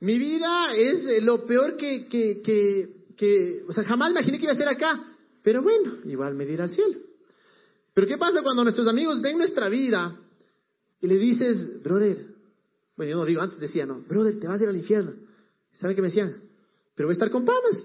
[0.00, 2.40] Mi vida es eh, lo peor que, que,
[3.16, 5.04] que, o sea, jamás imaginé que iba a ser acá,
[5.42, 6.96] pero bueno, igual me iré al cielo.
[7.94, 10.16] Pero ¿qué pasa cuando nuestros amigos ven nuestra vida
[11.00, 12.26] y le dices, brother,
[12.96, 15.14] bueno, yo no digo, antes decía, no, brother, te vas a ir al infierno.
[15.72, 16.42] ¿Saben qué me decían?
[16.94, 17.82] Pero voy a estar con panas.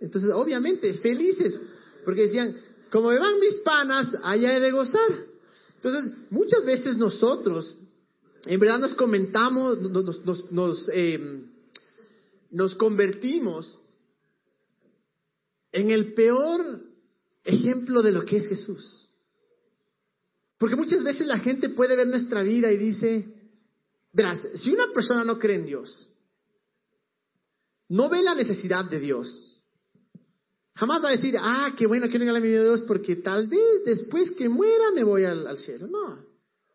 [0.00, 1.58] Entonces, obviamente, felices,
[2.04, 2.54] porque decían,
[2.90, 5.10] como me van mis panas, allá he de gozar.
[5.74, 7.76] Entonces, muchas veces nosotros,
[8.46, 9.78] en verdad nos comentamos,
[10.92, 11.50] em,
[12.50, 13.78] nos convertimos
[15.72, 16.80] en el peor
[17.44, 19.08] ejemplo de lo que es Jesús.
[20.58, 23.36] Porque muchas veces la gente puede ver nuestra vida y dice,
[24.16, 26.08] Verás, si una persona no cree en Dios,
[27.90, 29.60] no ve la necesidad de Dios,
[30.74, 33.46] jamás va a decir, ah, qué bueno que venga la vida de Dios porque tal
[33.46, 35.86] vez después que muera me voy al cielo.
[35.86, 36.24] No,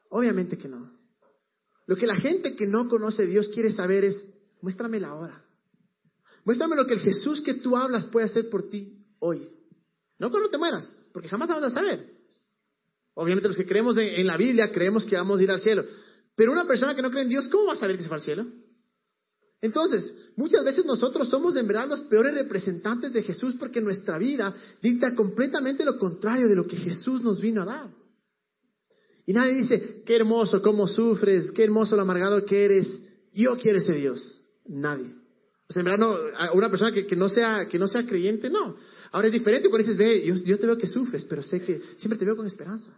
[0.09, 1.00] obviamente que no.
[1.91, 4.23] Lo que la gente que no conoce a Dios quiere saber es,
[4.61, 5.43] muéstrame la hora.
[6.45, 9.49] Muéstrame lo que el Jesús que tú hablas puede hacer por ti hoy.
[10.17, 12.09] No cuando te mueras, porque jamás vamos a saber.
[13.13, 15.83] Obviamente los que creemos en, la Biblia creemos que vamos a ir al cielo.
[16.33, 18.15] Pero una persona que no cree en Dios, ¿cómo va a saber que se va
[18.15, 18.45] al cielo?
[19.59, 24.55] Entonces, muchas veces nosotros somos en verdad los peores representantes de Jesús porque nuestra vida
[24.81, 28.00] dicta completamente lo contrario de lo que Jesús nos vino a dar.
[29.25, 33.01] Y nadie dice, qué hermoso, cómo sufres, qué hermoso lo amargado que eres,
[33.33, 34.41] yo quiero ese Dios.
[34.65, 35.13] Nadie.
[35.69, 38.75] O sea, en verdad, no, una persona que, no sea, que no sea creyente, no.
[39.11, 41.81] Ahora es diferente cuando dices, ve, yo, yo te veo que sufres, pero sé que
[41.97, 42.91] siempre te veo con esperanza.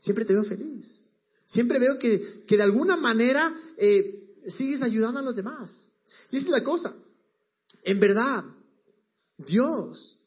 [0.00, 1.02] Siempre te veo feliz.
[1.46, 5.88] Siempre veo que, de alguna manera eh, sigues ayudando a los demás.
[6.30, 6.94] Y esa es la cosa.
[7.82, 8.44] En verdad,
[9.38, 10.18] Dios,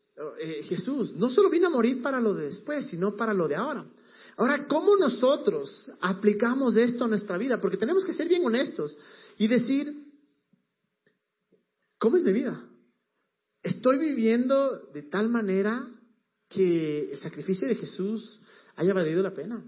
[0.41, 3.55] eh, Jesús, no solo vino a morir para lo de después, sino para lo de
[3.55, 3.85] ahora.
[4.39, 7.59] Ahora, ¿cómo nosotros aplicamos esto a nuestra vida?
[7.59, 8.97] Porque tenemos que ser bien honestos
[9.37, 9.93] y decir,
[11.97, 12.63] ¿cómo es mi vida?
[13.61, 15.85] ¿Estoy viviendo de tal manera
[16.47, 18.39] que el sacrificio de Jesús
[18.77, 19.61] haya valido la pena?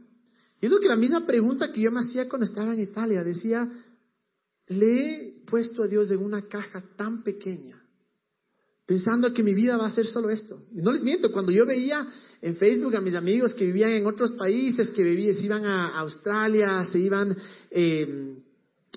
[0.61, 3.25] Y es lo que la misma pregunta que yo me hacía cuando estaba en Italia.
[3.25, 3.69] Decía,
[4.67, 7.80] le he puesto a Dios en una caja tan pequeña,
[8.91, 10.65] pensando que mi vida va a ser solo esto.
[10.73, 12.05] No les miento, cuando yo veía
[12.41, 15.97] en Facebook a mis amigos que vivían en otros países, que vivían, se iban a
[15.99, 17.33] Australia, se iban,
[17.69, 18.35] eh,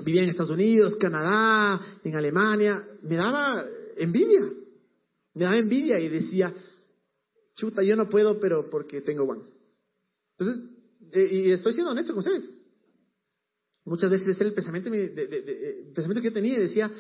[0.05, 3.65] vivían en Estados Unidos, Canadá, en Alemania, me daba
[3.97, 4.41] envidia,
[5.33, 6.53] me daba envidia y decía,
[7.55, 9.43] chuta, yo no puedo, pero porque tengo Juan.
[10.37, 10.61] Entonces,
[11.13, 12.51] eh, y estoy siendo honesto con ustedes.
[13.85, 16.91] Muchas veces ese era el pensamiento, el pensamiento que yo tenía y decía,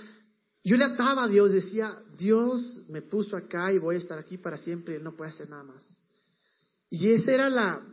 [0.65, 4.39] yo le ataba a Dios, decía, Dios me puso acá y voy a estar aquí
[4.39, 5.85] para siempre, Él no puede hacer nada más.
[6.89, 7.87] Y esa era la,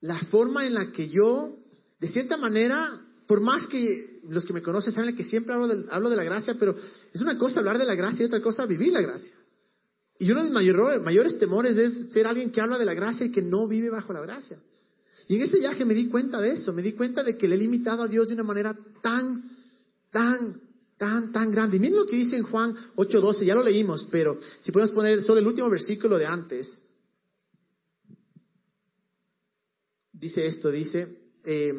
[0.00, 1.56] la forma en la que yo,
[2.00, 5.86] de cierta manera, por más que los que me conocen saben que siempre hablo de,
[5.90, 6.74] hablo de la gracia, pero
[7.12, 9.34] es una cosa hablar de la gracia y otra cosa vivir la gracia.
[10.18, 13.26] Y uno de mis mayores, mayores temores es ser alguien que habla de la gracia
[13.26, 14.58] y que no vive bajo la gracia.
[15.28, 17.54] Y en ese viaje me di cuenta de eso, me di cuenta de que le
[17.54, 19.42] he limitado a Dios de una manera tan,
[20.10, 20.60] tan,
[21.02, 21.80] tan, tan grande.
[21.80, 25.40] Miren lo que dice en Juan 8:12, ya lo leímos, pero si podemos poner solo
[25.40, 26.80] el último versículo de antes.
[30.12, 31.72] Dice esto, dice, eh,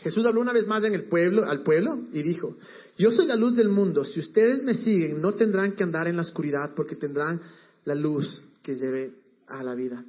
[0.00, 2.56] Jesús habló una vez más en el pueblo, al pueblo y dijo,
[2.96, 6.16] yo soy la luz del mundo, si ustedes me siguen no tendrán que andar en
[6.16, 7.42] la oscuridad porque tendrán
[7.84, 9.12] la luz que lleve
[9.48, 10.02] a la vida.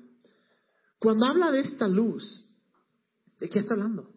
[1.00, 2.46] Cuando habla de esta luz,
[3.42, 4.10] ¿de qué está hablando?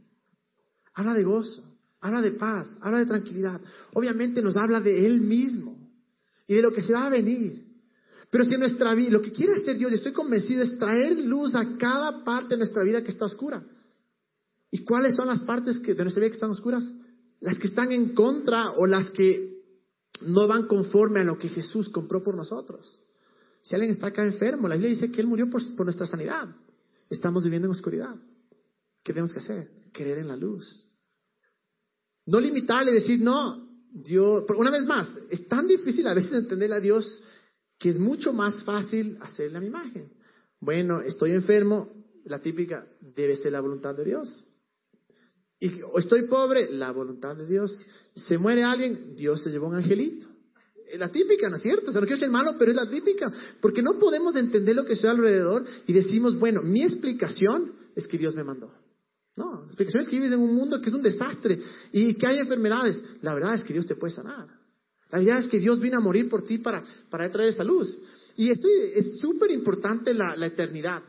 [0.94, 1.73] Habla de gozo,
[2.04, 3.58] habla de paz, habla de tranquilidad.
[3.94, 5.74] Obviamente nos habla de Él mismo
[6.46, 7.64] y de lo que se va a venir.
[8.30, 11.54] Pero si nuestra vida, lo que quiere hacer Dios, y estoy convencido, es traer luz
[11.54, 13.64] a cada parte de nuestra vida que está oscura.
[14.70, 16.84] ¿Y cuáles son las partes que, de nuestra vida que están oscuras?
[17.40, 19.62] Las que están en contra o las que
[20.26, 23.02] no van conforme a lo que Jesús compró por nosotros.
[23.62, 26.54] Si alguien está acá enfermo, la Biblia dice que Él murió por, por nuestra sanidad.
[27.08, 28.14] Estamos viviendo en oscuridad.
[29.02, 29.70] ¿Qué tenemos que hacer?
[29.90, 30.86] Creer en la luz.
[32.26, 36.80] No limitarle, decir, no, Dios, una vez más, es tan difícil a veces entenderle a
[36.80, 37.22] Dios
[37.78, 40.10] que es mucho más fácil hacerle a mi imagen.
[40.60, 41.90] Bueno, estoy enfermo,
[42.24, 44.44] la típica, debe ser la voluntad de Dios.
[45.60, 47.72] Y estoy pobre, la voluntad de Dios.
[48.14, 50.26] Se muere alguien, Dios se llevó un angelito.
[50.90, 51.90] Es la típica, ¿no es cierto?
[51.90, 53.32] O sea, no quiero ser malo, pero es la típica.
[53.60, 58.18] Porque no podemos entender lo que está alrededor y decimos, bueno, mi explicación es que
[58.18, 58.72] Dios me mandó.
[59.36, 61.60] No, la explicación es que vives en un mundo que es un desastre
[61.92, 63.02] y que hay enfermedades.
[63.22, 64.46] La verdad es que Dios te puede sanar.
[65.10, 67.96] La verdad es que Dios vino a morir por ti para, para traer esa luz.
[68.36, 71.02] Y esto es súper importante la, la eternidad.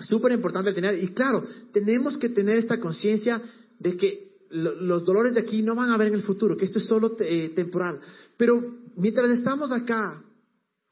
[0.00, 1.02] Súper importante tener.
[1.02, 3.40] Y claro, tenemos que tener esta conciencia
[3.78, 6.78] de que los dolores de aquí no van a haber en el futuro, que esto
[6.78, 8.00] es solo eh, temporal.
[8.36, 8.60] Pero
[8.96, 10.22] mientras estamos acá,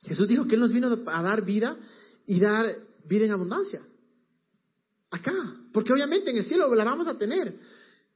[0.01, 1.77] Jesús dijo que Él nos vino a dar vida
[2.27, 2.75] y dar
[3.07, 3.83] vida en abundancia.
[5.11, 5.62] Acá.
[5.73, 7.57] Porque obviamente en el cielo la vamos a tener.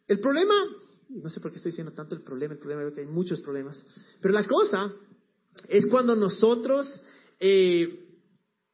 [0.06, 0.54] El problema,
[1.08, 3.40] no sé por qué estoy diciendo tanto el problema, el problema es que hay muchos
[3.40, 3.84] problemas.
[4.20, 4.92] Pero la cosa
[5.68, 7.02] es cuando nosotros
[7.40, 8.06] eh,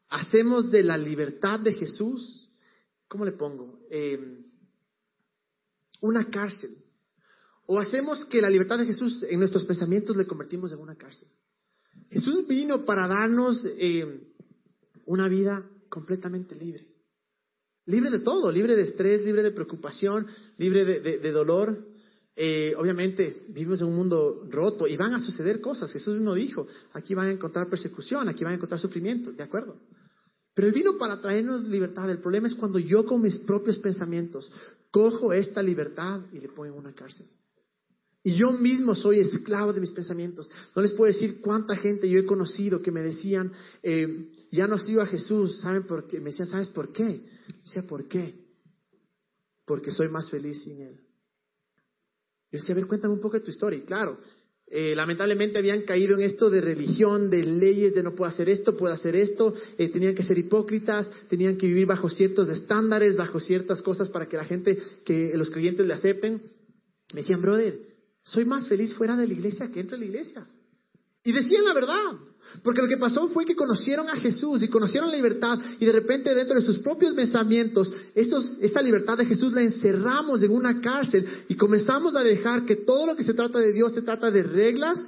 [0.09, 2.49] hacemos de la libertad de Jesús,
[3.09, 3.81] ¿cómo le pongo?
[3.91, 4.45] Eh,
[6.01, 6.77] una cárcel.
[7.67, 11.29] O hacemos que la libertad de Jesús en nuestros pensamientos le convertimos en una cárcel.
[12.11, 14.29] Jesús vino para darnos eh,
[15.07, 16.92] una vida completamente libre.
[17.87, 20.27] Libre de todo, libre de estrés, libre de preocupación,
[20.59, 21.77] libre de, dolor.
[22.35, 25.93] Eh, obviamente vivimos en un mundo roto y van a suceder cosas.
[25.93, 29.77] Jesús mismo dijo, aquí van a encontrar persecución, aquí van a encontrar sufrimiento, ¿de acuerdo?
[30.55, 32.09] Pero Él vino para traernos libertad.
[32.11, 34.51] El problema es cuando yo con mis propios pensamientos
[34.91, 37.27] cojo esta libertad y le pongo en una cárcel.
[38.25, 40.49] Y yo mismo soy esclavo de mis pensamientos.
[40.77, 44.79] No les puedo decir cuánta gente yo he conocido que me decían, eh, ya no
[44.79, 46.21] sigo a Jesús, ¿saben por qué?
[46.21, 47.25] Me decían, ¿sabes por qué?
[47.65, 48.35] decía, ¿por qué?
[49.67, 51.01] Porque soy más feliz sin Él.
[52.53, 53.79] Yo decía, a ver, cuéntame un poco de tu historia.
[53.79, 54.19] Y claro,
[54.69, 58.77] eh, lamentablemente habían caído en esto de religión, de leyes, de no puedo hacer esto,
[58.77, 63.41] puedo hacer esto, eh, tenían que ser hipócritas, tenían que vivir bajo ciertos estándares, bajo
[63.41, 66.43] ciertas cosas para que la gente, que los creyentes le acepten.
[67.13, 67.92] Me decían, brother,
[68.25, 70.47] soy más feliz fuera de la iglesia que dentro de la iglesia.
[71.25, 72.13] Y decían la verdad.
[72.65, 75.93] Porque lo que pasó fue que conocieron a Jesús y conocieron la libertad y de
[75.93, 81.25] repente dentro de sus propios pensamientos, esa libertad de Jesús la encerramos en una cárcel
[81.49, 84.43] y comenzamos a dejar que todo lo que se trata de Dios se trata de
[84.43, 84.99] reglas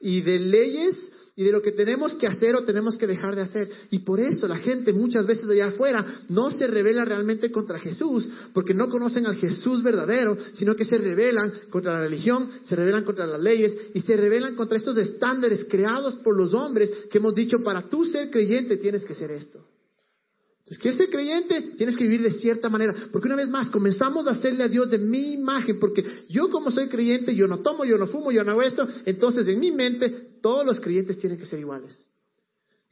[0.00, 3.40] y de leyes y de lo que tenemos que hacer o tenemos que dejar de
[3.40, 3.66] hacer.
[3.90, 7.78] Y por eso la gente muchas veces de allá afuera no se revela realmente contra
[7.78, 12.76] Jesús, porque no conocen al Jesús verdadero, sino que se rebelan contra la religión, se
[12.76, 17.16] rebelan contra las leyes y se rebelan contra estos estándares creados por los hombres que
[17.16, 19.64] hemos dicho, para tú ser creyente tienes que ser esto.
[20.70, 21.74] Entonces, ¿quieres ser creyente?
[21.78, 22.94] Tienes que vivir de cierta manera.
[23.10, 25.80] Porque una vez más, comenzamos a hacerle a Dios de mi imagen.
[25.80, 28.86] Porque yo como soy creyente, yo no tomo, yo no fumo, yo no hago esto.
[29.04, 32.06] Entonces, en mi mente, todos los creyentes tienen que ser iguales.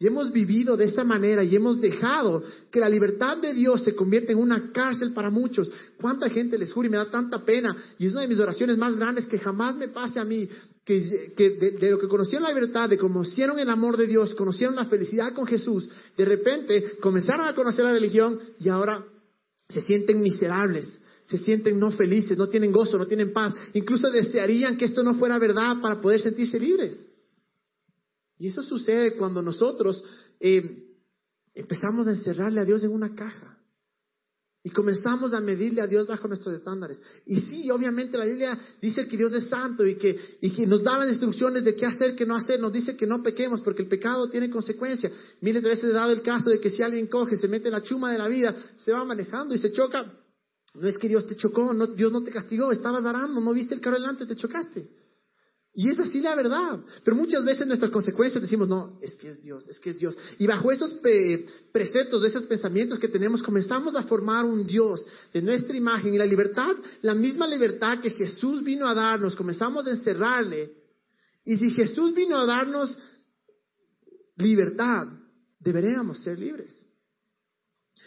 [0.01, 3.97] Y hemos vivido de esa manera y hemos dejado que la libertad de Dios se
[3.97, 5.73] convierta en una cárcel para muchos.
[6.01, 7.77] ¿Cuánta gente les juro y me da tanta pena?
[7.99, 10.49] Y es una de mis oraciones más grandes que jamás me pase a mí,
[10.85, 14.87] que, de, lo que conocieron la libertad, de conocieron el amor de Dios, conocieron la
[14.87, 19.05] felicidad con Jesús, de repente comenzaron a conocer la religión y ahora
[19.69, 24.79] se sienten miserables, se sienten no felices, no tienen gozo, no tienen paz, incluso desearían
[24.79, 27.08] que esto no fuera verdad para poder sentirse libres.
[28.39, 30.03] Y eso sucede cuando nosotros
[30.41, 30.85] eh,
[31.55, 33.59] empezamos a encerrarle a Dios en una caja.
[34.63, 37.01] Y comenzamos a medirle a Dios bajo nuestros estándares.
[37.27, 40.83] Y sí, obviamente la Biblia dice que Dios es santo y que, y que nos
[40.83, 42.61] da las instrucciones de qué hacer, qué no hacer.
[42.61, 45.13] Nos dice que no pequemos porque el pecado tiene consecuencias.
[45.41, 47.75] Miles de veces he dado el caso de que si alguien coge, se mete en
[47.75, 50.13] la chuma de la vida, se va manejando y se choca.
[50.75, 53.75] No es que Dios te chocó, no, Dios no te castigó, estabas arando, no viste
[53.75, 54.89] el carro delante, te chocaste.
[55.75, 56.81] Y es así la verdad.
[57.05, 60.17] Pero muchas veces nuestras consecuencias decimos, no, es que es Dios, es que es Dios.
[60.39, 60.95] Y bajo esos
[61.73, 66.15] preceptos, de esos pensamientos que tenemos, comenzamos a formar un Dios de nuestra imagen.
[66.15, 70.73] Y la libertad, la misma libertad que Jesús vino a darnos, comenzamos a encerrarle.
[71.45, 72.99] Y si Jesús vino a darnos
[74.37, 75.07] libertad,
[75.61, 76.85] deberíamos ser libres.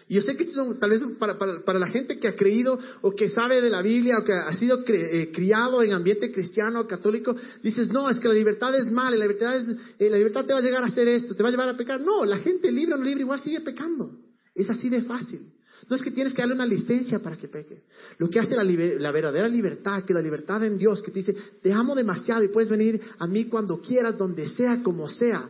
[0.07, 3.11] Y yo sé que esto tal vez para, para, la gente que ha creído o
[3.11, 6.87] que sabe de la Biblia o que ha sido eh, criado en ambiente cristiano o
[6.87, 9.61] católico, dices, no, es que la libertad es mala, la libertad,
[9.99, 11.77] eh, la libertad te va a llegar a hacer esto, te va a llevar a
[11.77, 12.01] pecar.
[12.01, 14.17] No, la gente libre o no libre igual sigue pecando.
[14.53, 15.53] Es así de fácil.
[15.89, 17.83] No es que tienes que darle una licencia para que peque.
[18.17, 21.35] Lo que hace la, la, verdadera libertad, que la libertad en Dios, que te dice,
[21.61, 25.49] te amo demasiado y puedes venir a mí cuando quieras, donde sea, como sea,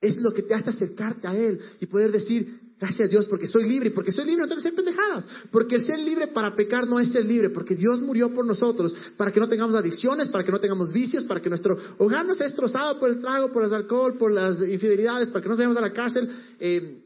[0.00, 3.46] es lo que te hace acercarte a Él y poder decir, Gracias a Dios porque
[3.46, 6.56] soy libre, porque soy libre no tengo que ser pendejadas, porque el ser libre para
[6.56, 10.28] pecar no es ser libre, porque Dios murió por nosotros, para que no tengamos adicciones,
[10.28, 13.52] para que no tengamos vicios, para que nuestro hogar no sea destrozado por el trago,
[13.52, 17.04] por el alcohol, por las infidelidades, para que no nos vayamos a la cárcel eh,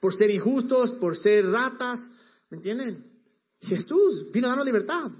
[0.00, 2.00] por ser injustos, por ser ratas,
[2.50, 3.04] ¿me entienden?
[3.60, 5.12] Jesús vino a darnos libertad.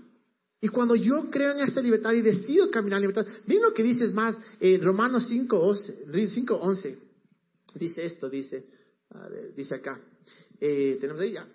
[0.60, 3.84] Y cuando yo creo en esa libertad y decido caminar en libertad, miren lo que
[3.84, 5.74] dice más, eh, Romanos 5,
[6.26, 6.98] 5, 11,
[7.76, 8.64] dice esto, dice,
[9.56, 10.00] dice acá.
[10.60, 11.46] Eh, tenemos ahí ya.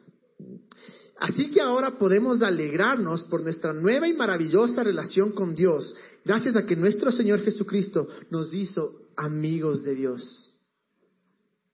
[1.20, 5.94] Así que ahora podemos alegrarnos por nuestra nueva y maravillosa relación con Dios,
[6.24, 10.56] gracias a que nuestro Señor Jesucristo nos hizo amigos de Dios.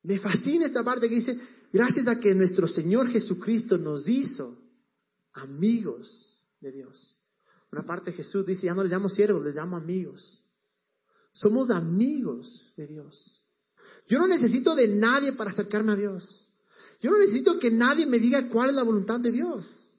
[0.02, 1.38] Me fascina esta parte que dice,
[1.72, 4.58] gracias a que nuestro Señor Jesucristo nos hizo
[5.34, 7.16] amigos de Dios.
[7.72, 10.44] Una parte Jesús dice, ya no les llamo siervos, les llamo amigos.
[11.34, 13.45] Somos amigos de Dios.
[14.08, 16.48] Yo no necesito de nadie para acercarme a Dios.
[17.02, 19.92] Yo no necesito que nadie me diga cuál es la voluntad de Dios.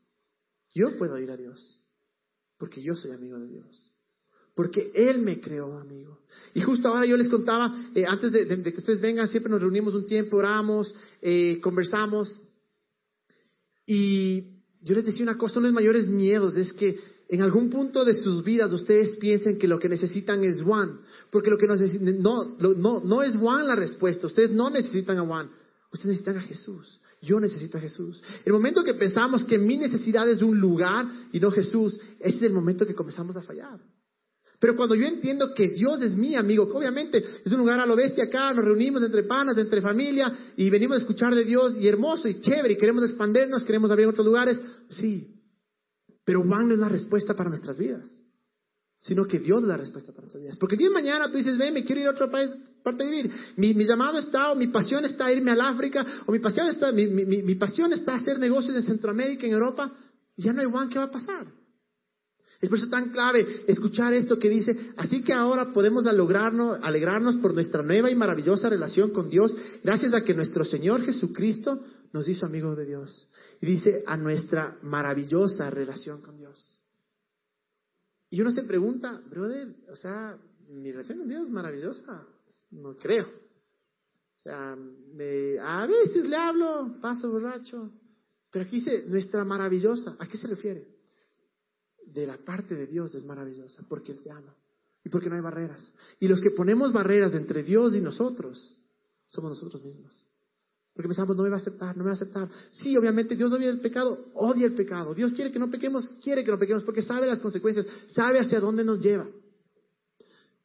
[0.75, 1.83] Yo puedo ir a Dios.
[2.59, 3.91] Porque yo soy amigo de Dios.
[4.55, 6.21] Porque Él me creó amigo.
[6.55, 9.95] Y justo ahora yo les contaba, eh, antes de, que ustedes vengan, siempre nos reunimos
[9.95, 12.41] un tiempo, oramos, eh, conversamos.
[13.85, 17.71] Y yo les decía una cosa, uno de los mayores miedos es que en algún
[17.71, 21.67] punto de sus vidas ustedes piensen que lo que necesitan es Juan, porque lo que
[21.67, 25.51] necesitan, no, no, no es Juan la respuesta, ustedes no necesitan a Juan,
[25.93, 28.23] ustedes necesitan a Jesús, yo necesito a Jesús.
[28.45, 32.43] El momento que pensamos que mi necesidad es un lugar y no Jesús, ese es
[32.43, 33.81] el momento que comenzamos a fallar.
[34.59, 37.95] Pero cuando yo entiendo que Dios es mi amigo, obviamente es un lugar a lo
[37.95, 41.87] bestia acá, nos reunimos entre panas, entre familia y venimos a escuchar de Dios y
[41.87, 44.59] hermoso y chévere y queremos expandernos, queremos abrir otros lugares,
[44.89, 45.36] sí,
[46.27, 48.05] pero Juan no es la respuesta para nuestras vidas,
[48.99, 50.57] sino que Dios es la respuesta para nuestras vidas.
[50.57, 52.51] Porque el día de mañana tú dices, ven, me quiero ir a otro país
[52.83, 53.31] para vivir.
[53.57, 56.91] Mi, llamado está, o mi pasión está a irme al África, o mi pasión está,
[56.91, 59.93] mi, mi, pasión está a hacer negocios en Centroamérica, en Europa.
[60.37, 61.47] Ya no hay Juan, ¿qué va a pasar?
[62.61, 67.37] Es por eso tan clave escuchar esto que dice, así que ahora podemos alegrarnos, alegrarnos
[67.37, 71.81] por nuestra nueva y maravillosa relación con Dios, gracias a que nuestro Señor Jesucristo
[72.13, 73.29] nos hizo amigos de Dios.
[73.61, 76.81] Y dice, a nuestra maravillosa relación con Dios.
[78.31, 80.37] Y uno se pregunta, brother, o sea,
[80.69, 82.27] mi relación con Dios es maravillosa.
[82.71, 83.27] No creo.
[83.27, 87.93] O sea, a veces le hablo, paso borracho.
[88.51, 90.17] Pero aquí dice, nuestra maravillosa.
[90.19, 90.96] ¿A qué se refiere?
[92.17, 94.57] De la parte de Dios es maravillosa, porque Él te ama.
[95.05, 95.93] Y porque no hay barreras.
[96.19, 98.79] Y los que ponemos barreras entre Dios y nosotros,
[99.27, 100.27] somos nosotros mismos.
[100.95, 102.49] Porque pensamos, no me va a aceptar, no me va a aceptar.
[102.73, 105.15] Sí, obviamente Dios odia el pecado, odia el pecado.
[105.15, 108.61] Dios quiere que no pequemos, quiere que no pequemos, porque sabe las consecuencias, sabe hacia
[108.61, 109.27] dónde nos lleva.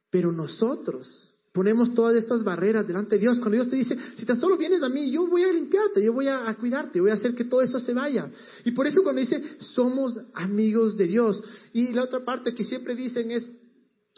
[0.09, 3.37] Pero nosotros ponemos todas estas barreras delante de Dios.
[3.39, 6.13] Cuando Dios te dice, si tan solo vienes a mí, yo voy a limpiarte, yo
[6.13, 8.29] voy a, cuidarte, voy a hacer que todo esto se vaya.
[8.63, 11.43] Y por eso cuando dice, somos amigos de Dios.
[11.73, 13.49] Y la otra parte que siempre dicen es,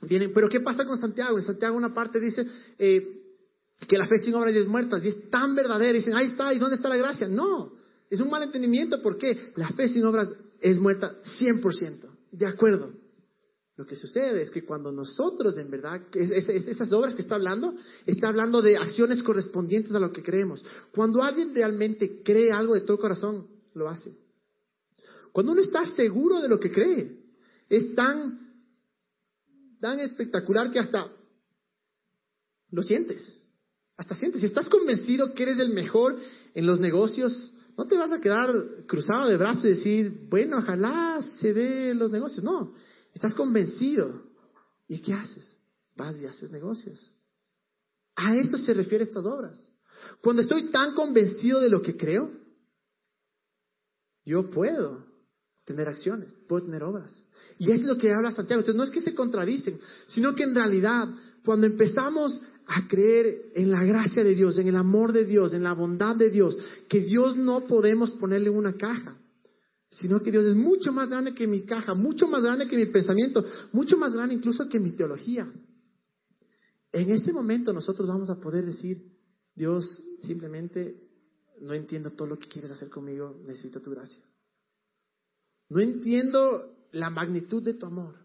[0.03, 1.37] vienen, pero ¿qué pasa con Santiago?
[1.37, 2.45] En Santiago una parte dice,
[2.77, 3.19] eh,
[3.87, 6.59] que la fe sin obras es muerta, y es tan verdadera, dicen, ahí está, ¿y
[6.59, 7.27] dónde está la gracia?
[7.27, 7.73] No,
[8.09, 10.29] es un mal entendimiento porque la fe sin obras
[10.61, 13.02] es muerta 100%, de acuerdo.
[13.75, 17.73] Lo que sucede es que cuando nosotros, en verdad, esas obras que está hablando,
[18.05, 20.63] está hablando de acciones correspondientes a lo que creemos.
[20.91, 24.15] Cuando alguien realmente cree algo de todo corazón, lo hace.
[25.31, 27.17] Cuando uno está seguro de lo que cree,
[27.67, 28.39] es tan,
[29.79, 31.07] tan espectacular que hasta
[32.69, 33.39] lo sientes.
[33.97, 34.41] Hasta sientes.
[34.41, 36.15] Si estás convencido que eres el mejor
[36.53, 38.53] en los negocios, no te vas a quedar
[38.85, 42.43] cruzado de brazos y decir, bueno, ojalá se dé los negocios.
[42.43, 42.71] No,
[43.13, 44.23] estás convencido.
[44.87, 45.57] ¿Y qué haces?
[45.95, 47.13] Vas y haces negocios.
[48.15, 49.59] A eso se refiere estas obras.
[50.21, 52.31] Cuando estoy tan convencido de lo que creo,
[54.25, 55.05] yo puedo
[55.65, 57.25] tener acciones, puedo tener obras.
[57.57, 58.61] Y es lo que habla Santiago.
[58.61, 61.07] Entonces no es que se contradicen, sino que en realidad
[61.45, 65.63] cuando empezamos a creer en la gracia de Dios, en el amor de Dios, en
[65.63, 66.57] la bondad de Dios,
[66.87, 69.17] que Dios no podemos ponerle una caja,
[69.95, 72.87] sino que Dios es mucho más grande que mi caja, mucho más grande que mi
[72.87, 75.51] pensamiento, mucho más grande incluso que mi teología.
[76.91, 79.03] En este momento nosotros vamos a poder decir,
[79.55, 80.95] Dios, simplemente
[81.61, 84.23] no entiendo todo lo que quieres hacer conmigo, necesito tu gracia.
[85.69, 88.15] No entiendo la magnitud de tu amor.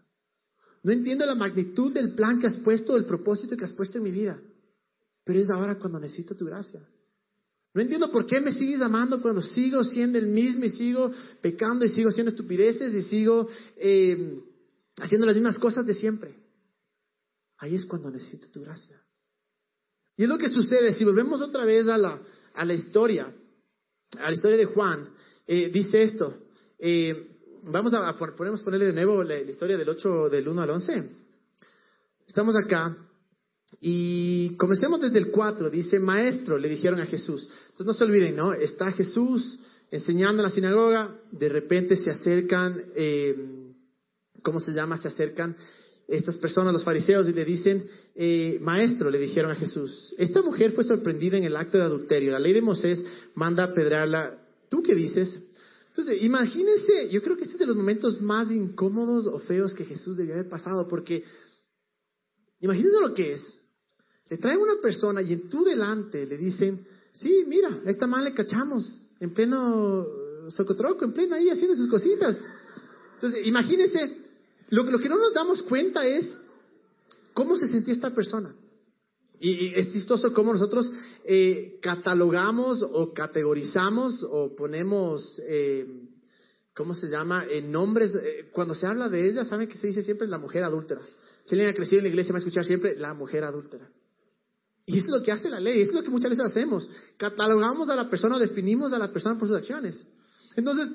[0.83, 4.03] No entiendo la magnitud del plan que has puesto, del propósito que has puesto en
[4.03, 4.39] mi vida.
[5.23, 6.81] Pero es ahora cuando necesito tu gracia.
[7.73, 11.11] No entiendo por qué me sigues amando cuando sigo siendo el mismo y sigo
[11.41, 13.47] pecando y sigo haciendo estupideces y sigo
[13.77, 14.41] eh,
[14.97, 16.35] haciendo las mismas cosas de siempre.
[17.57, 18.99] Ahí es cuando necesito tu gracia.
[20.17, 22.19] Y es lo que sucede, si volvemos otra vez a la,
[22.55, 23.31] a la historia,
[24.17, 25.09] a la historia de Juan,
[25.45, 26.43] eh, dice esto,
[26.77, 31.09] eh, vamos a, podemos ponerle de nuevo la, historia del 8, del 1 al 11.
[32.27, 32.97] Estamos acá
[33.81, 35.69] y comencemos desde el 4.
[35.69, 37.47] Dice, maestro, le dijeron a Jesús.
[37.69, 38.53] Entonces no se olviden, ¿no?
[38.53, 39.59] Está Jesús
[39.91, 43.73] enseñando en la sinagoga, de repente se acercan, eh,
[44.43, 44.97] ¿cómo se llama?
[44.97, 45.55] Se acercan
[46.07, 50.71] estas personas, los fariseos, y le dicen, eh, maestro, le dijeron a Jesús, esta mujer
[50.71, 52.31] fue sorprendida en el acto de adulterio.
[52.31, 53.03] La ley de Moisés
[53.35, 54.37] manda apedrearla.
[54.69, 55.43] ¿Tú qué dices?
[55.87, 59.85] Entonces, imagínense, yo creo que este es de los momentos más incómodos o feos que
[59.85, 61.23] Jesús debió haber pasado, porque
[62.59, 63.58] imagínense lo que es.
[64.29, 68.23] Le traen una persona y en tu delante le dicen, sí, mira, a esta man
[68.23, 70.05] le cachamos en pleno
[70.49, 72.39] socotroco, en pleno ahí haciendo sus cositas.
[73.15, 74.17] Entonces, imagínense,
[74.69, 76.39] lo, lo que no nos damos cuenta es
[77.33, 78.53] cómo se sentía esta persona.
[79.39, 80.91] Y, es chistoso cómo nosotros
[81.23, 85.87] eh, catalogamos o categorizamos o ponemos, eh,
[86.75, 87.45] ¿cómo se llama?
[87.49, 88.13] En nombres.
[88.15, 91.01] Eh, cuando se habla de ella, ¿saben que se dice siempre la mujer adúltera?
[91.43, 93.89] Si alguien ha crecido en la iglesia, va a escuchar siempre la mujer adúltera.
[94.89, 96.89] Y es lo que hace la ley, es lo que muchas veces hacemos.
[97.15, 100.03] Catalogamos a la persona definimos a la persona por sus acciones.
[100.55, 100.89] Entonces,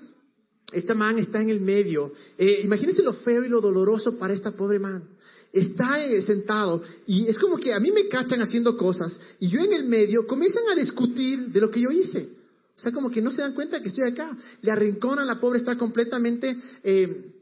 [0.72, 2.12] esta man está en el medio.
[2.38, 5.04] imagínense lo feo y lo doloroso para esta pobre man
[5.52, 9.60] está eh, sentado y es como que a mí me cachan haciendo cosas y yo
[9.60, 12.28] en el medio comienzan a discutir de lo que yo hice.
[12.76, 14.36] O sea, como que no se dan cuenta que estoy acá.
[14.62, 17.32] Le arrinconan, la pobre está completamente eh,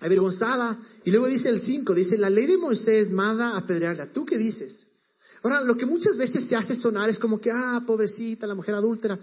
[0.00, 0.80] avergonzada.
[1.04, 4.12] Y luego dice el 5, dice, la ley de Moisés manda apedrearla.
[4.12, 4.88] ¿Tú qué dices?
[5.42, 8.74] Ahora, lo que muchas veces se hace sonar es como que, ah, pobrecita, la mujer
[8.74, 9.18] adúltera.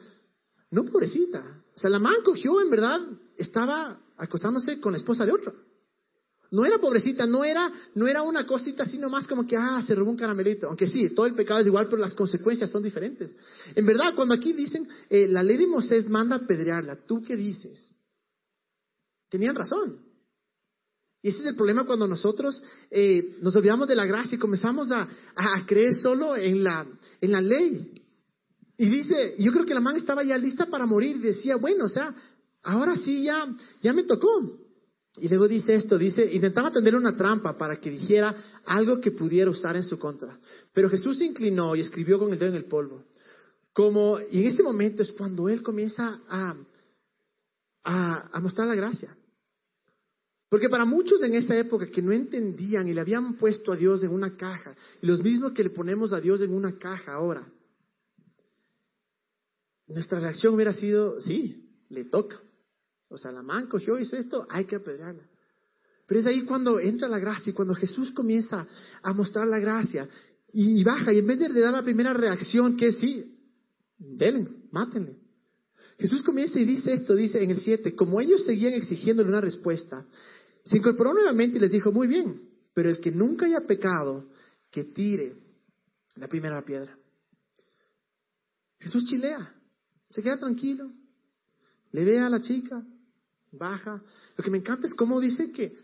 [0.71, 1.63] No, pobrecita.
[1.75, 2.99] O sea, la man cogió, en verdad,
[3.37, 5.53] estaba acostándose con la esposa de otro.
[6.49, 9.93] No era pobrecita, no era, no era una cosita así nomás como que, ah, se
[9.93, 10.67] robó un caramelito.
[10.67, 13.35] Aunque sí, todo el pecado es igual, pero las consecuencias son diferentes.
[13.75, 17.93] En verdad, cuando aquí dicen, eh, la ley de Moisés manda apedrearla, ¿tú qué dices?
[19.29, 19.99] Tenían razón.
[21.21, 22.61] Y ese es el problema cuando nosotros
[22.91, 26.85] eh, nos olvidamos de la gracia y comenzamos a, a, creer solo en la,
[27.21, 28.03] en la ley.
[28.77, 31.89] Y dice, yo creo que la man estaba ya lista para morir decía, bueno, o
[31.89, 32.13] sea,
[32.63, 33.47] ahora sí ya,
[33.81, 34.29] ya me tocó.
[35.19, 39.49] Y luego dice esto, dice, intentaba tender una trampa para que dijera algo que pudiera
[39.49, 40.37] usar en su contra.
[40.73, 43.03] Pero Jesús se inclinó y escribió con el dedo en el polvo.
[43.73, 46.55] Como, y en ese momento es cuando él comienza a,
[47.83, 49.15] a, mostrar la gracia.
[50.49, 54.03] Porque para muchos en esa época que no entendían y le habían puesto a Dios
[54.03, 57.45] en una caja, y los mismos que le ponemos a Dios en una caja ahora,
[59.87, 62.39] nuestra reacción hubiera sido, sí, le toca.
[63.09, 65.23] O sea, la man cogió, hizo esto, hay que apedrearla.
[66.05, 68.65] Pero es ahí cuando entra la gracia y cuando Jesús comienza
[69.01, 70.07] a mostrar la gracia
[70.51, 73.37] y, baja y en vez de dar la primera reacción que es sí,
[73.97, 75.17] denle, mátenle.
[75.99, 80.05] Jesús comienza y dice esto, dice en el 7, como ellos seguían exigiéndole una respuesta,
[80.67, 82.41] se incorporó nuevamente y les dijo, muy bien,
[82.73, 84.29] pero el que nunca haya pecado,
[84.69, 85.33] que tire
[86.15, 86.97] la primera piedra.
[88.79, 89.53] Jesús chilea,
[90.09, 90.91] se queda tranquilo,
[91.91, 92.83] le ve a la chica,
[93.51, 94.03] baja.
[94.35, 95.75] Lo que me encanta es cómo dice que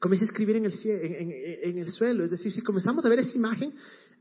[0.00, 2.24] comienza a escribir en el, en, el suelo.
[2.24, 3.72] Es decir, si comenzamos a ver esa imagen,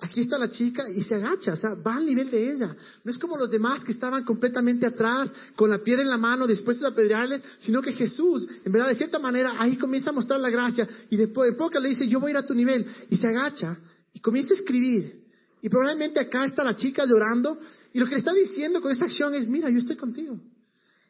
[0.02, 2.76] aquí está la chica y se agacha, o sea, va al nivel de ella.
[3.04, 6.48] No es como los demás que estaban completamente atrás, con la piedra en la mano,
[6.48, 10.40] dispuestos a apedrearles, sino que Jesús, en verdad, de cierta manera, ahí comienza a mostrar
[10.40, 12.86] la gracia y después de poco le dice, yo voy a ir a tu nivel.
[13.10, 13.78] Y se agacha
[14.12, 15.22] y comienza a escribir.
[15.62, 17.60] Y probablemente acá está la chica llorando
[17.94, 20.40] y lo que le está diciendo con esa acción es, mira, yo estoy contigo.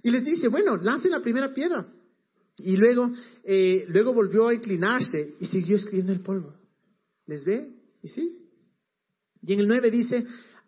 [0.03, 1.87] Y les dice, bueno, lancen la primera piedra.
[2.57, 3.09] Y luego,
[3.45, 6.53] eh, luego volvió a inclinarse y siguió escribiendo el polvo.
[7.25, 7.69] ¿Les ve?
[8.03, 8.37] Y sí.
[9.43, 10.25] Y en el 9 dice,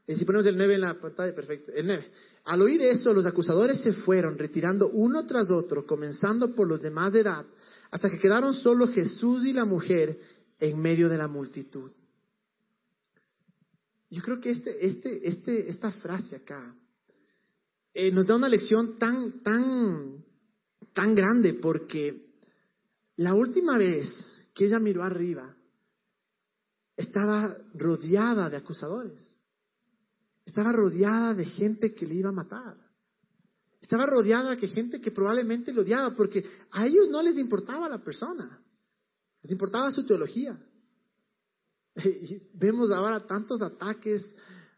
[0.08, 1.72] eh, si ponemos el 9 en la pantalla, perfecto.
[1.72, 2.06] El 9.
[2.46, 6.90] Al oír eso, los acusadores se fueron, retirando uno tras otro, comenzando por los de
[6.90, 7.46] edad,
[7.92, 10.20] hasta que quedaron solo Jesús y la mujer
[10.60, 11.92] en medio de la multitud.
[14.10, 16.76] Yo creo que este, este, este, esta frase acá
[17.94, 20.24] eh, nos da una lección tan, tan,
[20.94, 22.28] tan grande porque
[23.16, 24.08] la última vez
[24.54, 25.56] que ella miró arriba,
[26.96, 29.40] estaba rodeada de acusadores.
[30.46, 32.78] Estaba rodeada de gente que le iba a matar.
[33.82, 38.04] Estaba rodeada de gente que probablemente le odiaba porque a ellos no les importaba la
[38.04, 38.62] persona.
[39.42, 40.58] Les importaba su teología.
[42.54, 44.26] Vemos ahora tantos ataques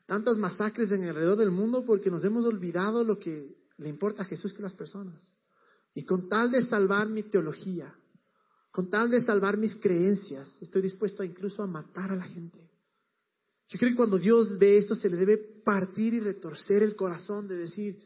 [0.06, 4.26] tantas masacres en alrededor del mundo porque nos hemos olvidado lo que le importa a
[4.26, 5.34] Jesús que las personas.
[5.94, 7.94] Y con tal de salvar mi teología,
[8.76, 12.60] con tal de salvar mis creencias, estoy dispuesto incluso a matar a la gente.
[13.70, 17.48] Yo creo que cuando Dios ve esto se le debe partir y retorcer el corazón
[17.48, 17.98] de decir,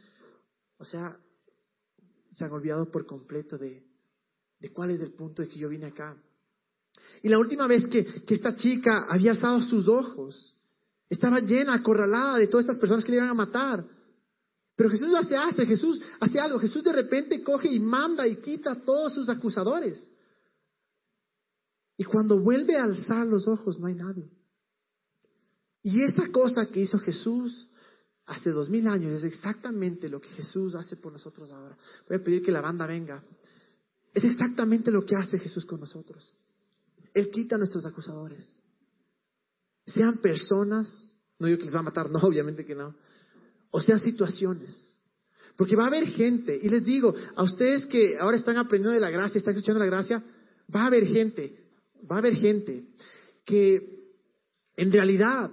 [0.77, 1.17] o sea,
[2.31, 3.83] se han olvidado por completo de,
[4.59, 6.15] de cuál es el punto de que yo vine acá.
[7.23, 10.55] Y la última vez que, que esta chica había alzado sus ojos,
[11.09, 13.83] estaba llena, acorralada de todas estas personas que le iban a matar.
[14.75, 16.59] Pero Jesús hace, hace, Jesús hace algo.
[16.59, 20.07] Jesús de repente coge y manda y quita a todos sus acusadores.
[21.99, 24.31] Y cuando vuelve a alzar los ojos no hay nadie.
[25.83, 27.69] Y esa cosa que hizo Jesús
[28.25, 31.77] hace dos mil años es exactamente lo que Jesús hace por nosotros ahora.
[32.07, 33.21] Voy a pedir que la banda venga.
[34.13, 36.35] Es exactamente lo que hace Jesús con nosotros.
[37.13, 38.59] Él quita a nuestros acusadores
[39.89, 42.95] sean personas, no digo que les va a matar, no, obviamente que no,
[43.71, 44.87] o sean situaciones.
[45.55, 48.99] Porque va a haber gente, y les digo, a ustedes que ahora están aprendiendo de
[48.99, 50.23] la gracia, están escuchando la gracia,
[50.73, 51.53] va a haber gente,
[52.09, 52.85] va a haber gente
[53.45, 53.99] que
[54.75, 55.51] en realidad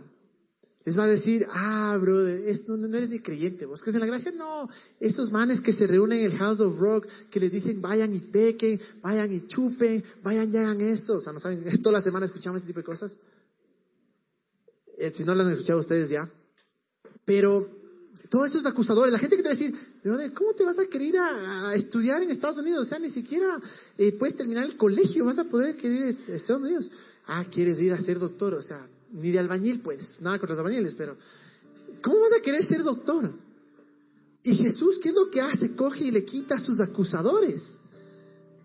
[0.87, 4.31] les va a decir, ah, brother, no, eres ni creyente, vos crees en la gracia.
[4.31, 4.69] No,
[5.01, 8.21] esos manes que se reúnen en el House of Rock, que les dicen, vayan y
[8.21, 11.15] pequen, vayan y chupen, vayan y hagan esto.
[11.15, 13.19] O sea, no saben, toda la semana escuchamos este tipo de cosas.
[14.97, 16.31] Eh, si no lo han escuchado ustedes ya.
[17.25, 17.69] Pero
[18.29, 19.75] todos esos acusadores, la gente que te va a decir,
[20.35, 22.87] ¿cómo te vas a querer a, estudiar en Estados Unidos?
[22.87, 23.61] O sea, ni siquiera
[23.97, 26.91] eh, puedes terminar el colegio, vas a poder querer a Estados Unidos.
[27.27, 30.59] Ah, quieres ir a ser doctor, o sea, ni de albañil, pues, nada con los
[30.59, 31.17] albañiles, pero
[32.03, 33.33] ¿cómo vas a querer ser doctor?
[34.43, 35.75] Y Jesús, ¿qué es lo que hace?
[35.75, 37.63] Coge y le quita a sus acusadores.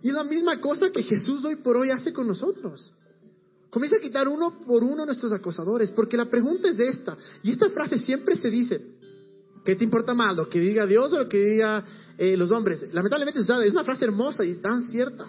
[0.04, 2.92] Y es la misma cosa que Jesús hoy por hoy hace con nosotros.
[3.72, 7.70] Comienza a quitar uno por uno nuestros acosadores, porque la pregunta es esta, y esta
[7.70, 8.82] frase siempre se dice,
[9.64, 11.84] ¿qué te importa más, lo que diga Dios o lo que diga
[12.18, 12.86] eh, los hombres?
[12.94, 15.26] Lamentablemente es una frase hermosa y tan cierta,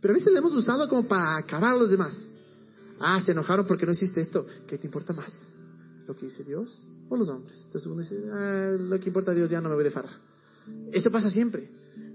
[0.00, 2.16] pero a veces la hemos usado como para acabar a los demás.
[3.00, 5.32] Ah, se enojaron porque no hiciste esto, ¿qué te importa más?
[6.06, 7.62] ¿Lo que dice Dios o los hombres?
[7.66, 10.18] Entonces uno dice, ah, lo que importa a Dios ya no me voy de farra.
[10.92, 11.68] Eso pasa siempre.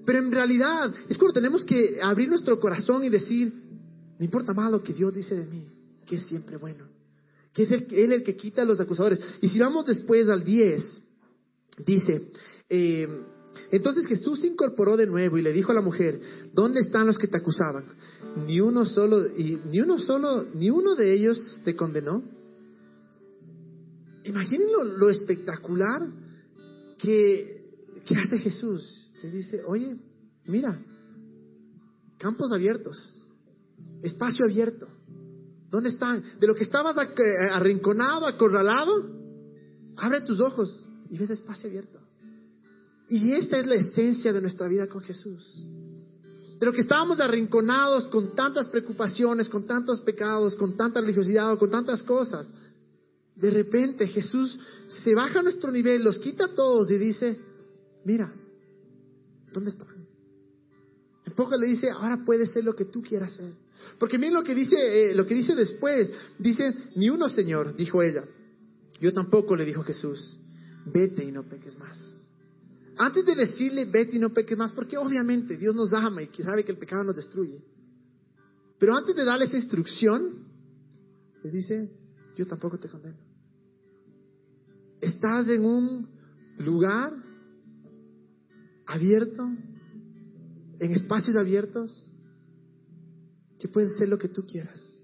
[0.05, 3.53] Pero en realidad es cuando tenemos que abrir nuestro corazón y decir,
[4.17, 5.65] no importa más lo que Dios dice de mí,
[6.05, 6.85] que es siempre bueno.
[7.53, 9.19] Que es el, Él el que quita a los acusadores.
[9.41, 11.01] Y si vamos después al 10,
[11.77, 12.29] dice,
[12.69, 13.07] eh,
[13.71, 16.19] entonces Jesús se incorporó de nuevo y le dijo a la mujer,
[16.53, 17.85] ¿dónde están los que te acusaban?
[18.45, 22.23] Ni uno solo, y, ni uno solo, ni uno de ellos te condenó.
[24.23, 24.67] Imaginen
[24.97, 26.07] lo, espectacular
[26.99, 27.63] que,
[28.05, 29.09] que hace Jesús.
[29.21, 29.95] Se dice, oye,
[30.45, 30.79] mira,
[32.17, 33.17] campos abiertos
[34.01, 34.87] espacio abierto.
[35.69, 36.23] ¿Dónde están?
[36.39, 36.95] De lo que estabas
[37.51, 39.09] arrinconado, acorralado,
[39.97, 41.99] abre tus ojos y ves espacio abierto.
[43.09, 45.65] Y esa es la esencia de nuestra vida con Jesús.
[46.59, 51.69] De lo que estábamos arrinconados con tantas preocupaciones, con tantos pecados, con tanta religiosidad con
[51.69, 52.47] tantas cosas.
[53.35, 57.37] De repente Jesús se baja a nuestro nivel, los quita a todos y dice,
[58.03, 58.33] mira,
[59.53, 59.87] ¿dónde están?
[61.25, 63.53] En poco le dice, ahora puede ser lo que tú quieras ser.
[63.99, 64.75] Porque miren lo que dice,
[65.11, 66.11] eh, lo que dice después.
[66.39, 68.23] Dice, ni uno, Señor, dijo ella.
[68.99, 70.37] Yo tampoco, le dijo Jesús.
[70.91, 71.97] Vete y no peques más.
[72.97, 76.63] Antes de decirle vete y no peques más, porque obviamente Dios nos ama y sabe
[76.63, 77.63] que el pecado nos destruye.
[78.79, 80.45] Pero antes de darle esa instrucción,
[81.43, 81.91] le dice,
[82.35, 83.17] yo tampoco te condeno.
[85.01, 86.09] Estás en un
[86.59, 87.13] lugar
[88.85, 89.43] abierto,
[90.79, 92.09] en espacios abiertos,
[93.59, 94.97] que pueden ser lo que tú quieras.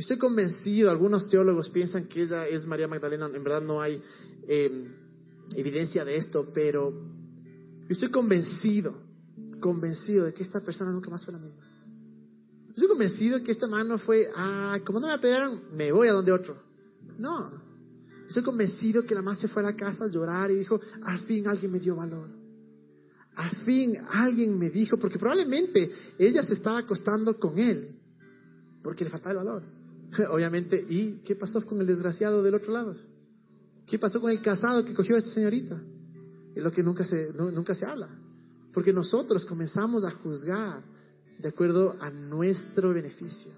[0.00, 4.02] Estoy convencido, algunos teólogos piensan que ella es María Magdalena, en verdad no hay
[4.48, 4.94] em,
[5.54, 6.90] evidencia de esto, pero
[7.86, 8.94] estoy convencido,
[9.60, 11.60] convencido de que esta persona nunca más fue la misma.
[12.70, 16.12] Estoy convencido de que esta mano fue, ah, como no me apedrearon, me voy a
[16.12, 16.56] donde otro.
[17.18, 17.62] No,
[18.26, 21.18] estoy convencido que la madre se fue a la casa a llorar y dijo, al
[21.26, 22.30] fin alguien me dio valor.
[23.34, 27.98] Al fin alguien me dijo, porque probablemente ella se estaba acostando con él,
[28.82, 29.79] porque le faltaba el valor.
[30.30, 32.94] Obviamente, ¿y qué pasó con el desgraciado del otro lado?
[33.86, 35.80] ¿Qué pasó con el casado que cogió a esa señorita?
[36.54, 38.08] Es lo que nunca se, nunca se habla.
[38.72, 40.82] Porque nosotros comenzamos a juzgar
[41.38, 43.52] de acuerdo a nuestro beneficio,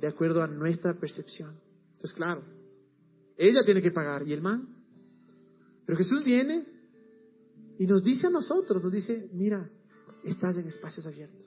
[0.00, 1.54] de acuerdo a nuestra percepción.
[1.92, 2.42] Entonces, claro,
[3.36, 4.68] ella tiene que pagar y el man.
[5.86, 6.66] Pero Jesús viene
[7.78, 9.68] y nos dice a nosotros, nos dice, mira,
[10.24, 11.45] estás en espacios abiertos.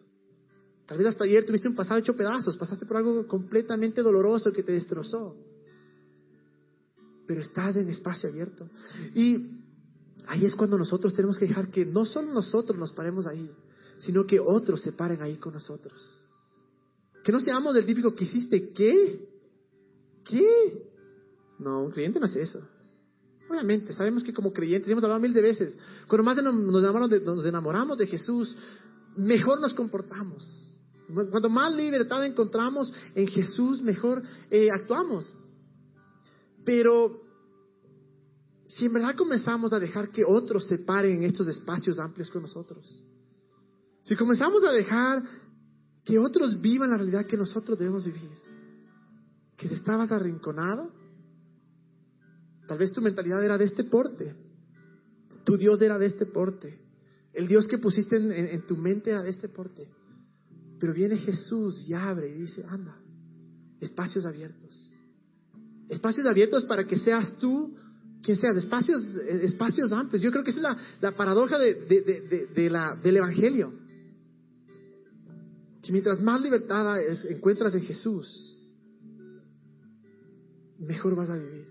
[0.89, 4.63] Tal vez hasta ayer tuviste un pasado hecho pedazos, pasaste por algo completamente doloroso que
[4.63, 5.35] te destrozó.
[7.27, 8.67] Pero estás en espacio abierto.
[9.13, 9.59] Y
[10.25, 13.51] ahí es cuando nosotros tenemos que dejar que no solo nosotros nos paremos ahí,
[13.99, 16.23] sino que otros se paren ahí con nosotros.
[17.23, 19.29] Que no seamos del típico que hiciste, ¿qué?
[20.23, 20.89] ¿Qué?
[21.59, 22.67] No, un cliente no hace eso.
[23.47, 25.77] Obviamente, sabemos que como creyentes, hemos hablado mil de veces,
[26.07, 28.57] cuando más nos enamoramos de, nos enamoramos de Jesús,
[29.15, 30.68] mejor nos comportamos.
[31.13, 35.35] Cuanto más libertad encontramos en Jesús, mejor eh, actuamos.
[36.63, 37.11] Pero
[38.67, 42.43] si en verdad comenzamos a dejar que otros se paren en estos espacios amplios con
[42.43, 43.03] nosotros,
[44.03, 45.23] si comenzamos a dejar
[46.03, 48.29] que otros vivan la realidad que nosotros debemos vivir,
[49.57, 50.91] que estabas arrinconado,
[52.69, 54.35] Tal vez tu mentalidad era de este porte.
[55.43, 56.79] Tu Dios era de este porte.
[57.33, 59.89] El Dios que pusiste en, tu mente era de este porte.
[60.79, 62.95] Pero viene Jesús y abre y dice, anda,
[63.79, 64.91] espacios abiertos.
[65.89, 67.75] Espacios abiertos para que seas tú
[68.21, 69.01] quien seas, espacios,
[69.41, 70.21] espacios amplios.
[70.21, 73.73] Yo creo que esa es la, paradoja de, la, del Evangelio.
[75.81, 76.97] Que mientras más libertad
[77.29, 78.57] encuentras en Jesús,
[80.79, 81.67] mejor vas a vivir.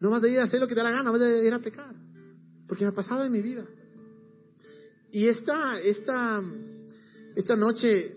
[0.00, 1.54] No vas a ir a hacer lo que te da la gana, vas a ir
[1.54, 1.94] a pecar.
[2.66, 3.64] Porque me ha pasado en mi vida.
[5.12, 6.42] Y esta, esta,
[7.34, 8.16] esta noche,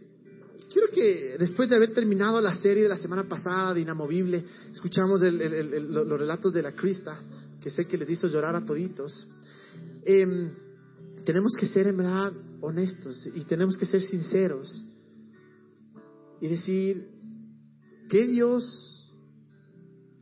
[0.72, 4.44] quiero que después de haber terminado la serie de la semana pasada de Inamovible,
[4.74, 7.18] escuchamos los relatos de la Crista,
[7.62, 9.28] que sé que les hizo llorar a toditos.
[10.04, 10.52] Em,
[11.24, 14.86] tenemos que ser en verdad honestos y tenemos que ser sinceros
[16.42, 17.08] y decir,
[18.10, 19.14] ¿qué Dios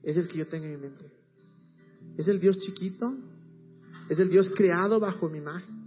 [0.03, 1.11] es el que yo tengo en mi mente?
[2.17, 3.17] ¿Es el Dios chiquito?
[4.09, 5.82] ¿Es el Dios creado bajo mi imagen?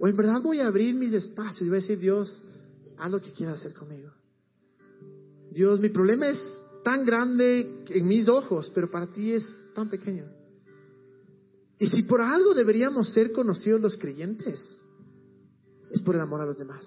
[0.00, 2.42] ¿O en verdad voy a abrir mis espacios y voy a decir, Dios,
[2.96, 4.10] haz lo que quieras hacer conmigo?
[5.52, 6.42] Dios, mi problema es
[6.82, 9.44] tan grande en mis ojos, pero para ti es
[9.74, 10.24] tan pequeño.
[11.78, 14.58] Y si por algo deberíamos ser conocidos los creyentes,
[15.90, 16.82] es por el amor a los demás.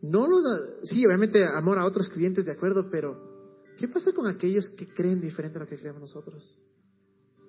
[0.00, 0.44] No los,
[0.84, 5.20] sí, obviamente amor a otros creyentes, de acuerdo, pero ¿qué pasa con aquellos que creen
[5.20, 6.58] diferente a lo que creemos nosotros?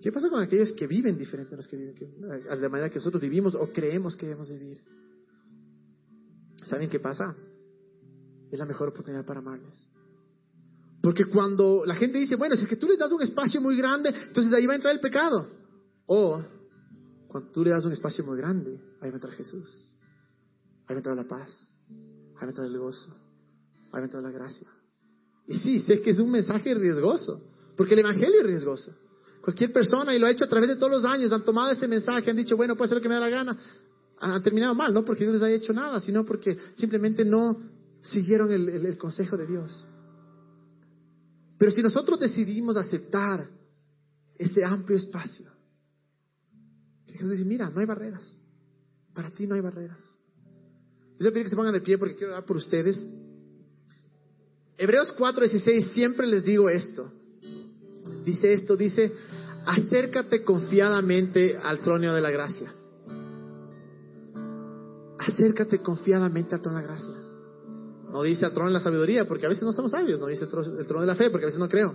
[0.02, 1.96] ¿Qué pasa con aquellos que viven diferente a, los que viven,
[2.50, 4.82] a la manera que nosotros vivimos o creemos que debemos vivir?
[6.64, 7.36] ¿Saben qué pasa?
[8.52, 9.90] Es la mejor oportunidad para amarles.
[11.02, 13.78] Porque cuando la gente dice, bueno, si es que tú les das un espacio muy
[13.78, 15.50] grande, entonces ahí va a entrar el pecado.
[16.06, 16.42] O
[17.28, 19.96] cuando tú le das un espacio muy grande, ahí va a entrar Jesús.
[20.86, 21.52] Ahí va a entrar la paz.
[21.90, 23.10] Ahí va a entrar el gozo.
[23.12, 24.68] Ahí va a entrar la gracia.
[25.48, 27.42] Y sí, sé que es un mensaje riesgoso,
[27.78, 28.94] porque el Evangelio es riesgoso.
[29.48, 31.88] Cualquier persona, y lo ha hecho a través de todos los años, han tomado ese
[31.88, 33.58] mensaje, han dicho, bueno, puede ser lo que me da la gana,
[34.20, 37.58] han terminado mal, no porque Dios les haya hecho nada, sino porque simplemente no
[38.02, 39.86] siguieron el, consejo de Dios.
[41.58, 43.48] Pero si nosotros decidimos aceptar
[44.38, 45.50] ese amplio espacio,
[47.06, 48.30] Jesús dice, mira, no hay barreras,
[49.14, 50.02] para ti no hay barreras.
[51.22, 52.98] Yo quiero que se pongan de pie porque quiero hablar por ustedes.
[54.78, 57.14] Hebreos 4:16 siempre les digo esto.
[58.26, 59.14] Dice esto, dice,
[59.68, 62.74] acércate confiadamente al trono de la gracia.
[65.20, 67.16] Acércate confiadamente al trono de la gracia.
[68.10, 70.20] No dice al trono de la sabiduría, porque a veces no somos sabios.
[70.20, 70.50] No dice el
[70.88, 71.94] trono de la fe, porque a veces no creo.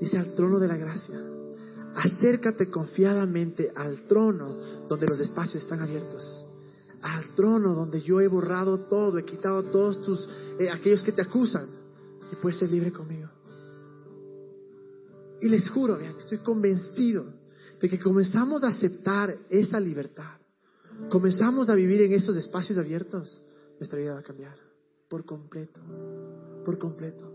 [0.00, 1.20] Dice al trono de la gracia.
[1.96, 4.56] Acércate confiadamente al trono
[4.88, 6.44] donde los espacios están abiertos.
[7.02, 10.28] Al trono donde yo he borrado todo, he quitado todos tus,
[10.60, 11.66] eh, aquellos que te acusan.
[12.30, 13.25] Y puedes ser libre conmigo.
[15.40, 17.26] Y les juro, vean, estoy convencido
[17.80, 20.38] de que comenzamos a aceptar esa libertad,
[21.10, 23.42] comenzamos a vivir en esos espacios abiertos,
[23.78, 24.56] nuestra vida va a cambiar
[25.08, 25.80] por completo,
[26.64, 27.32] por completo.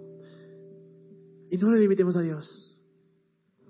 [1.50, 2.80] Y no le limitemos a Dios.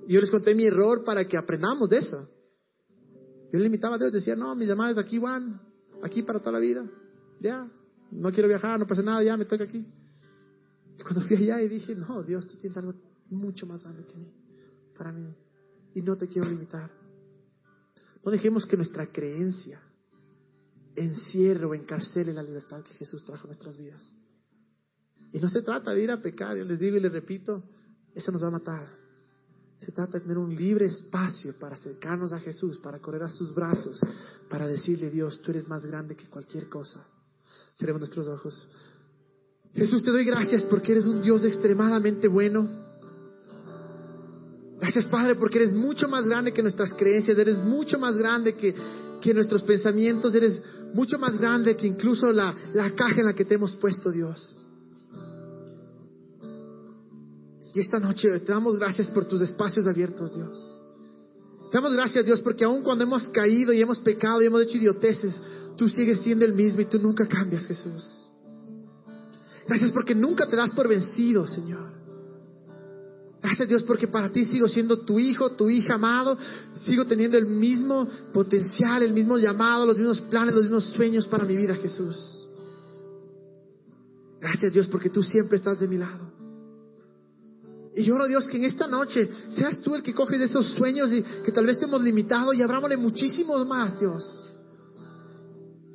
[0.08, 2.30] Yo les conté mi error para que aprendamos de eso.
[3.52, 5.62] Yo le limitaba a Dios, decía, no, mis llamadas aquí van,
[6.02, 6.90] aquí para toda la vida.
[7.40, 7.70] Ya,
[8.12, 9.86] no quiero viajar, no pasa nada, ya me toca aquí.
[11.04, 12.94] Cuando fui allá y dije, no, Dios, tú tienes algo
[13.32, 14.32] mucho más grande que mí,
[14.98, 15.34] para mí.
[15.96, 16.92] Y no te quiero limitar.
[18.24, 19.82] No dejemos que nuestra creencia
[20.96, 24.16] encierre o encarcele la libertad que Jesús trajo a nuestras vidas.
[25.34, 27.64] Y no se trata de ir a pecar, yo les digo y les repito,
[28.14, 29.02] eso nos va a matar.
[29.78, 33.56] Se trata de tener un libre espacio para acercarnos a Jesús, para correr a sus
[33.56, 34.00] brazos,
[34.50, 37.04] para decirle, Dios, tú eres más grande que cualquier cosa.
[37.76, 38.68] Cerremos nuestros ojos.
[39.74, 42.81] Jesús, te doy gracias porque eres un Dios extremadamente bueno.
[44.82, 48.74] Gracias, Padre, porque eres mucho más grande que nuestras creencias, eres mucho más grande que,
[49.22, 50.60] que nuestros pensamientos, eres
[50.96, 54.56] mucho más grande que incluso la, la caja en la que te hemos puesto, Dios.
[57.76, 60.80] Y esta noche te damos gracias por tus espacios abiertos, Dios.
[61.70, 64.78] Te damos gracias, Dios, porque aun cuando hemos caído y hemos pecado y hemos hecho
[64.78, 65.40] idioteces,
[65.78, 68.28] tú sigues siendo el mismo y tú nunca cambias, Jesús.
[69.68, 72.01] Gracias porque nunca te das por vencido, Señor.
[73.42, 76.38] Gracias Dios porque para ti sigo siendo tu hijo, tu hija amado,
[76.86, 81.44] sigo teniendo el mismo potencial, el mismo llamado, los mismos planes, los mismos sueños para
[81.46, 82.48] mi vida, Jesús.
[84.40, 86.32] Gracias Dios porque tú siempre estás de mi lado.
[87.96, 91.12] Y yo oro Dios que en esta noche seas tú el que coges esos sueños
[91.12, 94.48] y que tal vez te hemos limitado y abrámosle muchísimos más, Dios.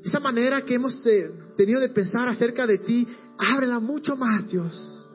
[0.04, 5.05] Esa manera que hemos eh, tenido de pensar acerca de ti, ábrela mucho más, Dios.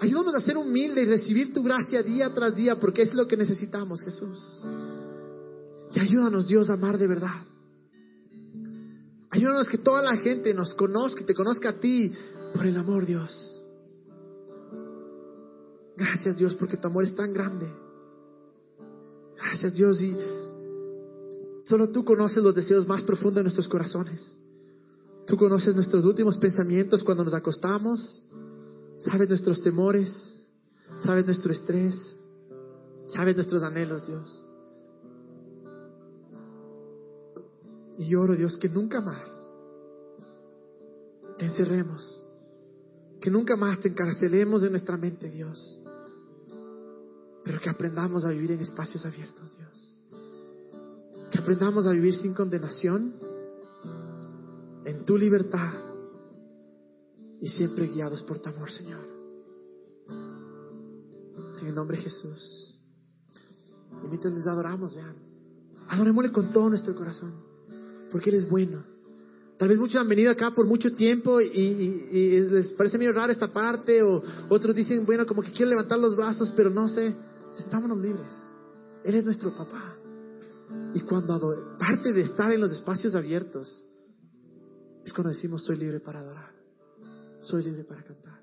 [0.00, 3.36] Ayúdanos a ser humildes y recibir tu gracia día tras día, porque es lo que
[3.36, 4.62] necesitamos, Jesús.
[5.94, 7.46] Y ayúdanos, Dios, a amar de verdad.
[9.30, 12.12] Ayúdanos que toda la gente nos conozca y te conozca a ti
[12.54, 13.62] por el amor, Dios.
[15.96, 17.66] Gracias, Dios, porque tu amor es tan grande.
[19.36, 20.14] Gracias, Dios, y
[21.64, 24.36] solo tú conoces los deseos más profundos de nuestros corazones.
[25.26, 28.24] Tú conoces nuestros últimos pensamientos cuando nos acostamos.
[28.98, 30.10] Sabes nuestros temores.
[31.04, 32.16] Sabes nuestro estrés.
[33.08, 34.48] Sabes nuestros anhelos, Dios.
[37.98, 39.46] Y oro, Dios, que nunca más
[41.38, 42.22] te encerremos.
[43.20, 45.80] Que nunca más te encarcelemos en nuestra mente, Dios.
[47.44, 49.96] Pero que aprendamos a vivir en espacios abiertos, Dios.
[51.30, 53.14] Que aprendamos a vivir sin condenación,
[54.84, 55.85] en tu libertad
[57.46, 59.06] y siempre guiados por tu amor, Señor.
[61.60, 62.76] En el nombre de Jesús.
[64.04, 65.14] Y mientras les adoramos, vean,
[65.86, 67.32] adorémosle con todo nuestro corazón,
[68.10, 68.84] porque Él es bueno.
[69.60, 73.52] Tal vez muchos han venido acá por mucho tiempo y, les parece medio raro esta
[73.52, 77.14] parte, o otros dicen, bueno, como que quiero levantar los brazos, pero no sé,
[77.52, 78.42] sentámonos libres.
[79.04, 79.94] Él es nuestro papá.
[80.94, 81.38] Y cuando
[81.78, 83.84] parte de estar en los espacios abiertos,
[85.04, 86.55] es cuando decimos soy libre para adorar,
[87.46, 88.35] soy libre para cantar.